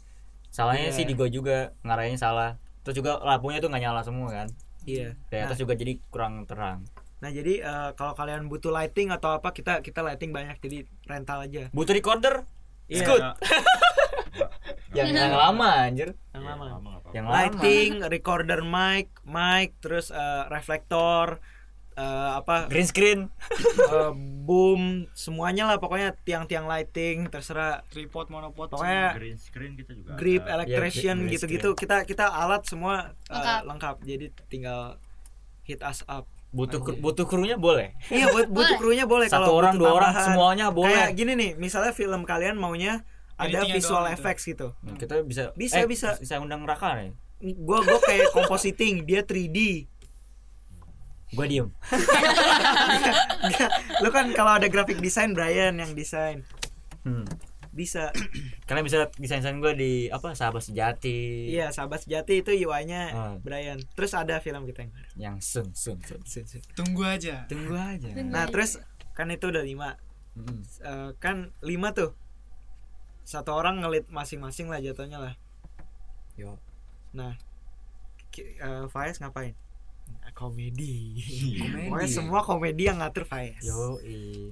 salahnya 0.47 0.89
Iya. 0.89 0.95
sih 0.95 1.05
di 1.05 1.15
gua 1.15 1.27
juga 1.27 1.57
ngarahinnya 1.81 2.21
salah. 2.21 2.51
Terus 2.83 2.95
juga 2.95 3.17
lampunya 3.19 3.57
tuh 3.59 3.69
nggak 3.69 3.83
nyala 3.83 4.03
semua 4.03 4.29
kan. 4.31 4.49
iya. 4.83 5.17
Di 5.27 5.35
Nah, 5.35 5.47
atas 5.47 5.57
juga 5.57 5.73
jadi 5.73 5.97
kurang 6.07 6.45
terang. 6.45 6.85
nah, 7.19 7.31
jadi 7.31 7.63
eh, 7.63 7.91
kalau 7.95 8.13
kalian 8.13 8.47
butuh 8.47 8.69
lighting 8.69 9.09
atau 9.09 9.33
apa 9.33 9.51
kita 9.51 9.79
kita 9.79 10.03
lighting 10.03 10.29
banyak 10.29 10.59
jadi 10.59 10.79
rental 11.07 11.39
aja. 11.41 11.71
Butuh 11.71 11.95
recorder 11.95 12.45
Iya. 12.85 13.01
Scoot. 13.01 13.23
yang 14.95 15.09
yang 15.11 15.33
lama 15.33 15.69
anjir. 15.83 16.09
Yang 16.31 16.43
Iya, 16.43 16.51
lama. 16.51 16.65
apa-apa. 16.71 17.09
Yang 17.11 17.25
lama. 17.25 17.35
Lighting, 17.35 17.91
recorder 18.07 18.61
mic, 18.61 19.07
mic, 19.23 19.69
terus 19.79 20.09
eh, 20.09 20.43
reflektor, 20.47 21.41
eh, 21.93 22.31
apa 22.35 22.67
Green 22.67 22.85
screen. 22.85 23.21
eh, 23.75 24.13
boom, 24.43 24.83
semuanya 25.13 25.67
lah 25.67 25.77
pokoknya 25.77 26.17
tiang-tiang 26.19 26.65
lighting 26.65 27.29
terserah 27.29 27.85
tripod 27.89 28.29
monopod 28.29 28.69
Pokoknya 28.69 29.13
green 29.13 29.37
screen 29.37 29.73
kita 29.75 29.93
juga 29.93 30.15
grip, 30.15 30.43
ada. 30.43 30.57
electrician 30.59 31.17
green 31.21 31.33
gitu-gitu 31.33 31.69
kita 31.73 32.03
kita 32.03 32.27
alat 32.27 32.65
semua 32.65 33.13
eh, 33.27 33.33
Lengkap. 33.33 33.61
lengkap. 33.67 33.97
Jadi 34.03 34.27
tinggal 34.49 34.97
hit 35.63 35.81
us 35.81 36.03
up. 36.07 36.25
Butuh 36.51 36.81
Anjir. 36.81 37.01
butuh 37.01 37.25
krunya 37.25 37.57
boleh. 37.57 37.97
Iya 38.09 38.29
butuh 38.29 38.51
Boleh. 38.53 38.77
krunya 38.77 39.05
boleh 39.05 39.25
Satu 39.25 39.47
kalau 39.47 39.57
orang, 39.57 39.73
butuh 39.73 39.85
dua 39.85 39.93
orang, 39.95 40.13
semuanya 40.19 40.67
boleh. 40.69 40.93
Kayak 40.93 41.13
gini 41.15 41.33
nih, 41.33 41.51
misalnya 41.57 41.93
film 41.93 42.25
kalian 42.25 42.57
maunya 42.57 43.09
ada 43.45 43.61
visual 43.67 44.03
doang 44.03 44.09
gitu. 44.09 44.17
effects 44.17 44.45
gitu. 44.45 44.69
Nah, 44.81 44.95
kita 44.95 45.15
bisa 45.23 45.43
Bisa, 45.53 45.79
eh, 45.79 45.87
bisa. 45.87 46.15
bisa 46.17 46.39
undang 46.39 46.63
Raka 46.63 46.95
nih. 46.97 47.11
Gua 47.59 47.81
gua 47.81 47.99
kayak 47.99 48.31
compositing, 48.31 49.03
dia 49.03 49.23
3D. 49.23 49.87
Gua 51.33 51.47
diem. 51.47 51.69
Lu 54.03 54.09
kan 54.11 54.31
kalau 54.33 54.53
ada 54.57 54.69
graphic 54.69 54.99
design 54.99 55.33
Brian 55.33 55.77
yang 55.77 55.93
desain. 55.93 56.45
Hmm. 57.03 57.25
Bisa. 57.73 58.13
Kalian 58.69 58.85
bisa 58.85 59.09
desain-desain 59.17 59.57
gue 59.57 59.73
di 59.73 59.93
apa 60.07 60.37
sahabat 60.37 60.61
sejati. 60.61 61.49
Iya, 61.49 61.73
sahabat 61.73 62.05
sejati 62.05 62.45
itu 62.45 62.53
UI-nya 62.53 63.03
Ah. 63.11 63.35
Brian. 63.41 63.81
Terus 63.97 64.13
ada 64.13 64.39
film 64.39 64.69
kita 64.69 64.85
yang 64.85 64.93
baru. 64.93 65.09
Yang 65.17 65.37
sun 65.41 65.67
sun 65.73 65.97
sun. 66.05 66.21
Sun, 66.23 66.45
sun. 66.45 66.61
tunggu 66.77 67.01
aja 67.03 67.49
Tunggu 67.49 67.73
aja. 67.73 68.13
Nah, 68.23 68.45
terus 68.47 68.77
kan 69.13 69.33
itu 69.33 69.49
udah 69.49 69.65
lima. 69.65 69.97
Mm-mm. 70.33 70.61
Eh, 70.81 71.11
kan 71.17 71.53
lima 71.61 71.93
tuh. 71.93 72.13
Satu 73.23 73.55
orang 73.55 73.81
ngelit 73.81 74.11
masing-masing 74.11 74.67
lah 74.67 74.83
jatuhnya 74.83 75.19
lah. 75.19 75.35
Yo. 76.35 76.59
Nah, 77.13 77.37
eh, 78.37 78.85
Faiz 78.89 79.21
ngapain? 79.21 79.55
Komedi. 80.33 81.21
Komedi. 81.61 81.89
Pokoknya 81.93 82.09
semua 82.11 82.41
komedi 82.43 82.89
yang 82.89 82.99
ngatur 83.01 83.25
Faiz. 83.25 83.61
Yo 83.63 84.01
i. 84.03 84.51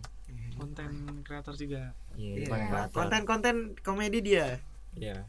konten 0.61 1.24
kreator 1.24 1.56
juga 1.56 1.96
Iya, 2.20 2.44
Iya. 2.44 2.46
paling 2.52 2.68
rata. 2.68 2.92
Konten-konten 2.92 3.56
komedi 3.80 4.20
dia. 4.20 4.61
Iya. 4.92 5.24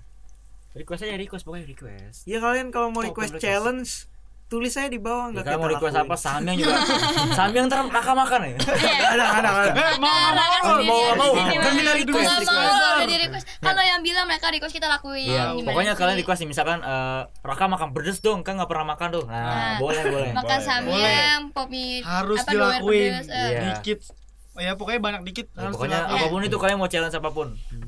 Request 0.75 1.07
aja 1.07 1.15
request 1.15 1.43
pokoknya 1.47 1.67
request. 1.71 2.27
Ya 2.27 2.43
kalian 2.43 2.67
kalau 2.67 2.91
mau 2.91 2.99
request 2.99 3.39
request. 3.39 3.43
challenge 3.43 3.91
tulis 4.51 4.67
saya 4.69 4.85
di 4.85 4.99
bawah 4.99 5.31
Ya, 5.31 5.31
nggak 5.31 5.43
kalian 5.47 5.55
mau 5.55 5.63
kita 5.63 5.73
request 5.73 5.95
lakuin. 5.95 6.05
apa 6.05 6.15
Samyang 6.17 6.55
juga. 6.61 6.75
Samyang 7.31 7.65
ntar 7.65 7.79
raka 7.87 8.11
makan 8.13 8.39
ya 8.43 8.51
ada 9.13 9.25
ada 9.31 9.49
ada. 9.49 9.71
Eh, 9.71 9.95
mau 9.95 10.11
mau 10.11 10.51
mau 10.83 10.99
nggak 10.99 11.15
mau. 11.15 11.31
sendiri, 11.31 11.55
kan 11.55 11.71
kita 11.71 11.91
request. 11.95 12.31
request. 13.07 13.45
Kan 13.57 13.71
lo 13.71 13.83
yang 13.83 14.01
bilang 14.01 14.25
mereka 14.25 14.47
request 14.49 14.73
kita 14.73 14.87
lakuin. 14.87 15.23
Iya, 15.25 15.43
Gimana 15.53 15.65
pokoknya 15.65 15.93
kalian 15.95 16.17
request 16.17 16.43
misalkan 16.43 16.79
eh, 16.81 17.21
Raka 17.41 17.65
makan 17.65 17.89
pedes 17.91 18.19
dong, 18.19 18.41
kan 18.41 18.53
nggak 18.53 18.67
pernah 18.67 18.85
makan 18.89 19.07
tuh. 19.09 19.23
Nah, 19.23 19.39
Nah. 19.41 19.75
boleh 19.79 20.03
boleh. 20.03 20.29
makan 20.33 20.59
samyang 20.59 21.41
pop 21.49 21.67
mie 21.67 22.03
Harus 22.03 22.43
dilakuin. 22.43 23.11
eh. 23.21 23.23
Iya. 23.31 23.59
dikit 23.73 23.99
oh 24.51 24.59
ya 24.59 24.75
pokoknya 24.75 24.99
banyak 24.99 25.21
dikit 25.23 25.47
Ya, 25.49 25.63
harus 25.63 25.73
pokoknya 25.73 25.99
dilakuin. 26.01 26.17
apa 26.17 26.25
pun 26.27 26.41
itu 26.43 26.57
kalian 26.57 26.77
mau 26.77 26.87
challenge 26.87 27.15
apa 27.15 27.29
pun. 27.29 27.47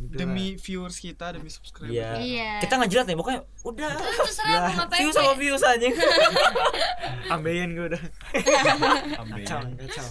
demi 0.09 0.55
viewers 0.55 0.95
kita 0.95 1.33
demi 1.33 1.49
subscriber 1.49 1.89
Iya. 1.89 2.09
Iya. 2.17 2.51
Kita 2.61 2.73
nggak 2.75 2.87
jilat 2.87 3.05
nih, 3.05 3.17
pokoknya 3.17 3.41
udah. 3.63 3.89
Terus 3.91 4.15
terserah 4.23 4.59
mau 4.61 4.73
ngapain 4.79 4.99
Views 5.01 5.13
sama 5.13 5.33
views 5.35 5.63
aja. 5.63 5.87
ambeien 7.33 7.69
gue 7.71 7.85
udah 7.89 8.03
Ambeien. 9.17 9.47
kacau 9.47 10.07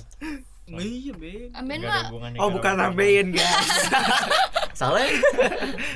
iya 0.73 1.13
mah 1.83 2.03
hubungannya 2.09 2.39
oh 2.39 2.49
bukan 2.51 2.75
ambeien 2.81 3.29
guys 3.31 3.69
Salah. 4.73 5.05
ya? 5.05 5.13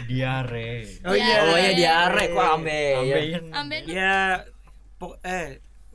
diare 0.05 0.71
oh 1.03 1.15
Iya. 1.17 1.37
Oh 1.43 1.57
iya 1.57 1.73
diare 1.73 2.25
kok 2.29 2.45
ambe. 2.55 2.77
Ya. 2.77 2.99
ambeien 3.01 3.45
Amin 3.51 3.83
ya 3.87 4.19
eh 5.25 5.49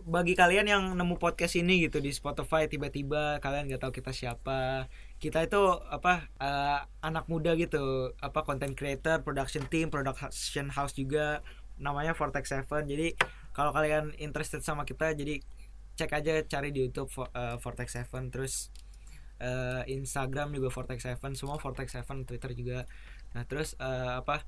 bagi 0.05 0.33
kalian 0.33 0.67
yang 0.67 0.83
nemu 0.93 1.15
podcast 1.21 1.57
ini 1.57 1.85
gitu 1.85 2.01
di 2.01 2.09
Spotify 2.09 2.65
tiba-tiba 2.65 3.37
kalian 3.41 3.69
nggak 3.69 3.81
tahu 3.81 3.93
kita 3.93 4.11
siapa. 4.11 4.89
Kita 5.21 5.45
itu 5.45 5.61
apa 5.89 6.27
eh, 6.41 6.79
anak 7.05 7.29
muda 7.29 7.53
gitu 7.55 8.13
apa 8.19 8.41
content 8.41 8.73
creator 8.73 9.21
production 9.21 9.65
team 9.69 9.93
production 9.93 10.67
house 10.73 10.97
juga 10.97 11.45
namanya 11.81 12.13
Vortex 12.13 12.53
Seven. 12.53 12.83
Jadi 12.89 13.17
kalau 13.53 13.73
kalian 13.73 14.15
interested 14.17 14.61
sama 14.65 14.85
kita 14.87 15.13
jadi 15.17 15.41
cek 15.97 16.11
aja 16.13 16.33
cari 16.45 16.69
di 16.73 16.85
YouTube 16.85 17.09
eh, 17.31 17.57
Vortex 17.61 17.93
Seven. 17.97 18.29
Terus 18.29 18.69
eh, 19.41 19.81
Instagram 19.89 20.53
juga 20.53 20.69
Vortex 20.69 21.05
Seven. 21.05 21.33
Semua 21.37 21.57
Vortex 21.57 21.93
Seven 21.93 22.25
Twitter 22.25 22.51
juga. 22.53 22.89
Nah 23.33 23.43
terus 23.49 23.77
eh, 23.79 24.13
apa 24.21 24.43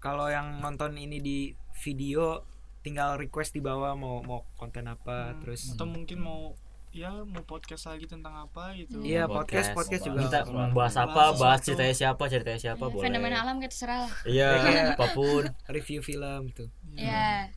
kalau 0.00 0.30
yang 0.30 0.62
nonton 0.62 0.94
ini 1.00 1.18
di 1.18 1.38
video 1.82 2.55
tinggal 2.86 3.18
request 3.18 3.50
di 3.50 3.58
bawah 3.58 3.98
mau 3.98 4.22
mau 4.22 4.46
konten 4.54 4.86
apa 4.86 5.34
Hmm, 5.34 5.42
terus 5.42 5.74
atau 5.74 5.90
mungkin 5.90 6.22
mau 6.22 6.54
ya 6.94 7.10
mau 7.26 7.42
podcast 7.44 7.90
lagi 7.92 8.06
tentang 8.08 8.46
apa 8.46 8.72
gitu. 8.78 9.02
Iya, 9.04 9.28
podcast 9.28 9.74
podcast 9.76 10.06
juga 10.06 10.22
Kita 10.22 10.38
mau 10.48 10.70
bahas 10.72 10.96
apa, 10.96 11.34
Bahas 11.34 11.36
bahas 11.36 11.60
ceritanya 11.60 11.92
siapa, 11.92 12.24
ceritanya 12.30 12.56
siapa 12.56 12.88
boleh. 12.88 13.04
fenomena 13.04 13.44
alam 13.44 13.60
kita 13.60 13.68
terserah 13.74 13.98
lah. 14.06 14.12
Iya, 14.24 14.48
apa 14.96 15.06
pun. 15.12 15.44
review 15.68 16.00
film 16.00 16.54
tuh. 16.54 16.70
Ya 16.94 17.50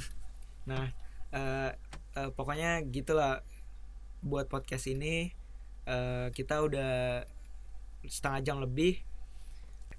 nah 0.70 0.90
eh, 1.30 1.70
eh, 2.16 2.30
pokoknya 2.32 2.80
gitulah. 2.88 3.44
Buat 4.24 4.48
podcast 4.52 4.88
ini 4.90 5.30
eh, 5.86 6.26
kita 6.32 6.64
udah 6.64 7.22
setengah 8.08 8.40
jam 8.42 8.56
lebih. 8.64 8.98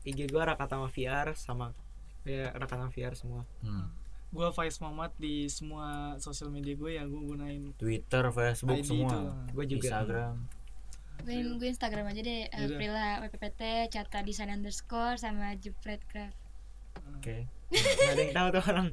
IG 0.02 0.34
gua 0.34 0.50
Rakatama 0.52 0.90
VR 0.90 1.38
sama 1.38 1.78
ya 2.26 2.50
Rakatama 2.58 2.90
VR 2.90 3.14
semua. 3.16 3.46
Hmm. 3.62 4.01
Gue 4.32 4.48
Faiz 4.50 4.80
Mamat 4.80 5.12
di 5.18 5.46
semua 5.46 5.88
sosial 6.18 6.48
media 6.48 6.72
gue 6.74 6.92
ya 6.94 7.04
gue 7.04 7.22
gunain 7.22 7.76
Twitter, 7.76 8.24
Facebook 8.28 8.80
ID 8.80 8.88
semua. 8.88 9.36
gue 9.46 9.66
juga 9.68 9.88
Instagram. 9.92 10.34
gue 11.22 11.36
gue 11.54 11.68
Instagram 11.70 12.06
aja 12.08 12.22
deh 12.22 12.42
uh. 12.48 12.68
Prila 12.72 13.08
WPPT 13.22 13.62
Cata 13.88 14.20
Desain 14.22 14.50
underscore 14.50 15.16
sama 15.16 15.54
Jepret 15.54 16.00
Craft 16.08 16.34
Oke. 17.14 17.46
nggak 17.70 18.10
ada 18.10 18.22
yang 18.22 18.34
tahu 18.34 18.48
tuh 18.50 18.64
orang 18.66 18.88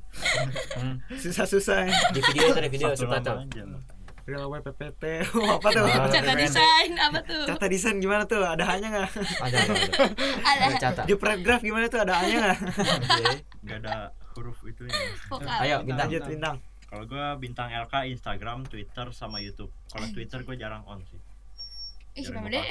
Hmm. 0.74 0.96
susah-susah 1.22 1.78
ya 1.84 1.94
Di 2.12 2.20
video 2.20 2.42
itu 2.44 2.58
ada 2.58 2.68
video 2.68 2.88
suka 2.92 3.18
tuh. 3.18 3.38
Real 4.22 4.44
WPPT 4.44 5.02
apa 5.56 5.68
tuh. 5.68 5.84
Cata. 5.88 6.32
Desain 6.36 6.92
apa 6.94 7.18
tuh 7.22 7.42
Kata 7.48 7.64
desain 7.66 7.96
gimana 7.96 8.22
tuh 8.22 8.38
ada 8.38 8.62
hanya 8.66 8.86
nggak 8.92 9.10
Ada 9.40 9.56
ada. 9.56 9.72
ada. 9.72 9.86
ada 10.44 10.76
Cata. 10.76 11.02
Jepret 11.06 11.40
graph 11.40 11.64
gimana 11.64 11.86
tuh 11.86 11.98
ada 11.98 12.12
hanya 12.18 12.36
nggak. 12.44 12.58
Nggak 13.64 13.78
ada 13.82 13.94
huruf 14.38 14.58
itu 14.62 14.86
ya. 14.86 14.94
vokal 15.30 15.58
Ayo 15.58 15.76
bintang. 15.82 16.06
lanjut 16.06 16.22
bintang 16.24 16.56
Kalau 16.88 17.04
gue 17.04 17.26
bintang 17.36 17.68
LK 17.68 18.08
Instagram, 18.08 18.64
Twitter 18.64 19.12
sama 19.12 19.38
YouTube. 19.38 19.68
Kalau 19.86 20.08
Twitter 20.08 20.40
gue 20.40 20.56
jarang 20.56 20.80
on 20.86 21.04
sih. 21.04 21.20
ih 22.14 22.24
gua. 22.24 22.64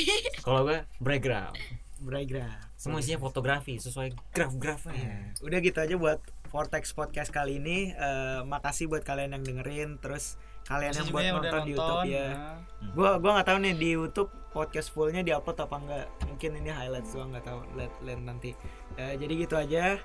Kalau 0.46 0.60
gue 0.62 0.78
background. 0.98 1.56
Graph 1.96 2.76
Semua 2.76 3.00
isinya 3.00 3.18
fotografi 3.18 3.80
sesuai 3.80 4.12
graf-grafnya. 4.30 5.32
udah 5.40 5.58
gitu 5.58 5.80
aja 5.80 5.96
buat 5.96 6.20
Vortex 6.46 6.92
podcast 6.92 7.32
kali 7.32 7.56
ini 7.56 7.90
Eh, 7.90 8.40
makasih 8.44 8.86
buat 8.86 9.00
kalian 9.00 9.32
yang 9.32 9.42
dengerin 9.42 9.96
terus 9.96 10.36
kalian 10.62 10.92
Masih 10.92 11.00
yang 11.02 11.10
buat 11.10 11.24
udah 11.24 11.32
nonton 11.40 11.62
di 11.64 11.70
YouTube 11.72 12.04
ya 12.06 12.28
nah. 12.28 12.58
gua 12.92 13.10
gua 13.16 13.30
nggak 13.34 13.48
tahu 13.48 13.58
nih 13.64 13.74
di 13.74 13.88
YouTube 13.94 14.30
podcast 14.50 14.88
fullnya 14.90 15.22
diupload 15.22 15.56
apa 15.56 15.76
enggak 15.78 16.06
mungkin 16.26 16.50
ini 16.54 16.68
highlights 16.68 17.10
doang 17.10 17.30
nggak 17.32 17.46
tahu 17.46 17.58
lihat 17.74 17.92
lihat 18.04 18.20
nanti 18.20 18.50
Eh, 18.94 19.14
jadi 19.16 19.32
gitu 19.38 19.54
aja 19.56 19.96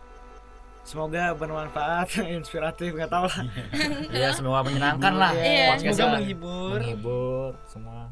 Semoga 0.81 1.37
bermanfaat, 1.37 2.09
inspiratif, 2.37 2.97
nggak 2.97 3.11
tahu 3.11 3.25
lah. 3.29 3.45
Iya, 4.17 4.33
semoga 4.33 4.65
menyenangkan 4.65 5.13
lah. 5.13 5.31
Yeah. 5.37 5.77
Semoga 5.77 6.17
menghibur. 6.17 6.81
Menghibur 6.81 7.53
semua. 7.69 8.09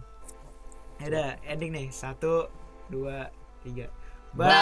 Ya 1.01 1.05
Ada 1.10 1.23
ending 1.49 1.71
nih. 1.73 1.88
Satu, 1.89 2.45
dua, 2.91 3.34
tiga. 3.65 3.89
Bye. 4.38 4.53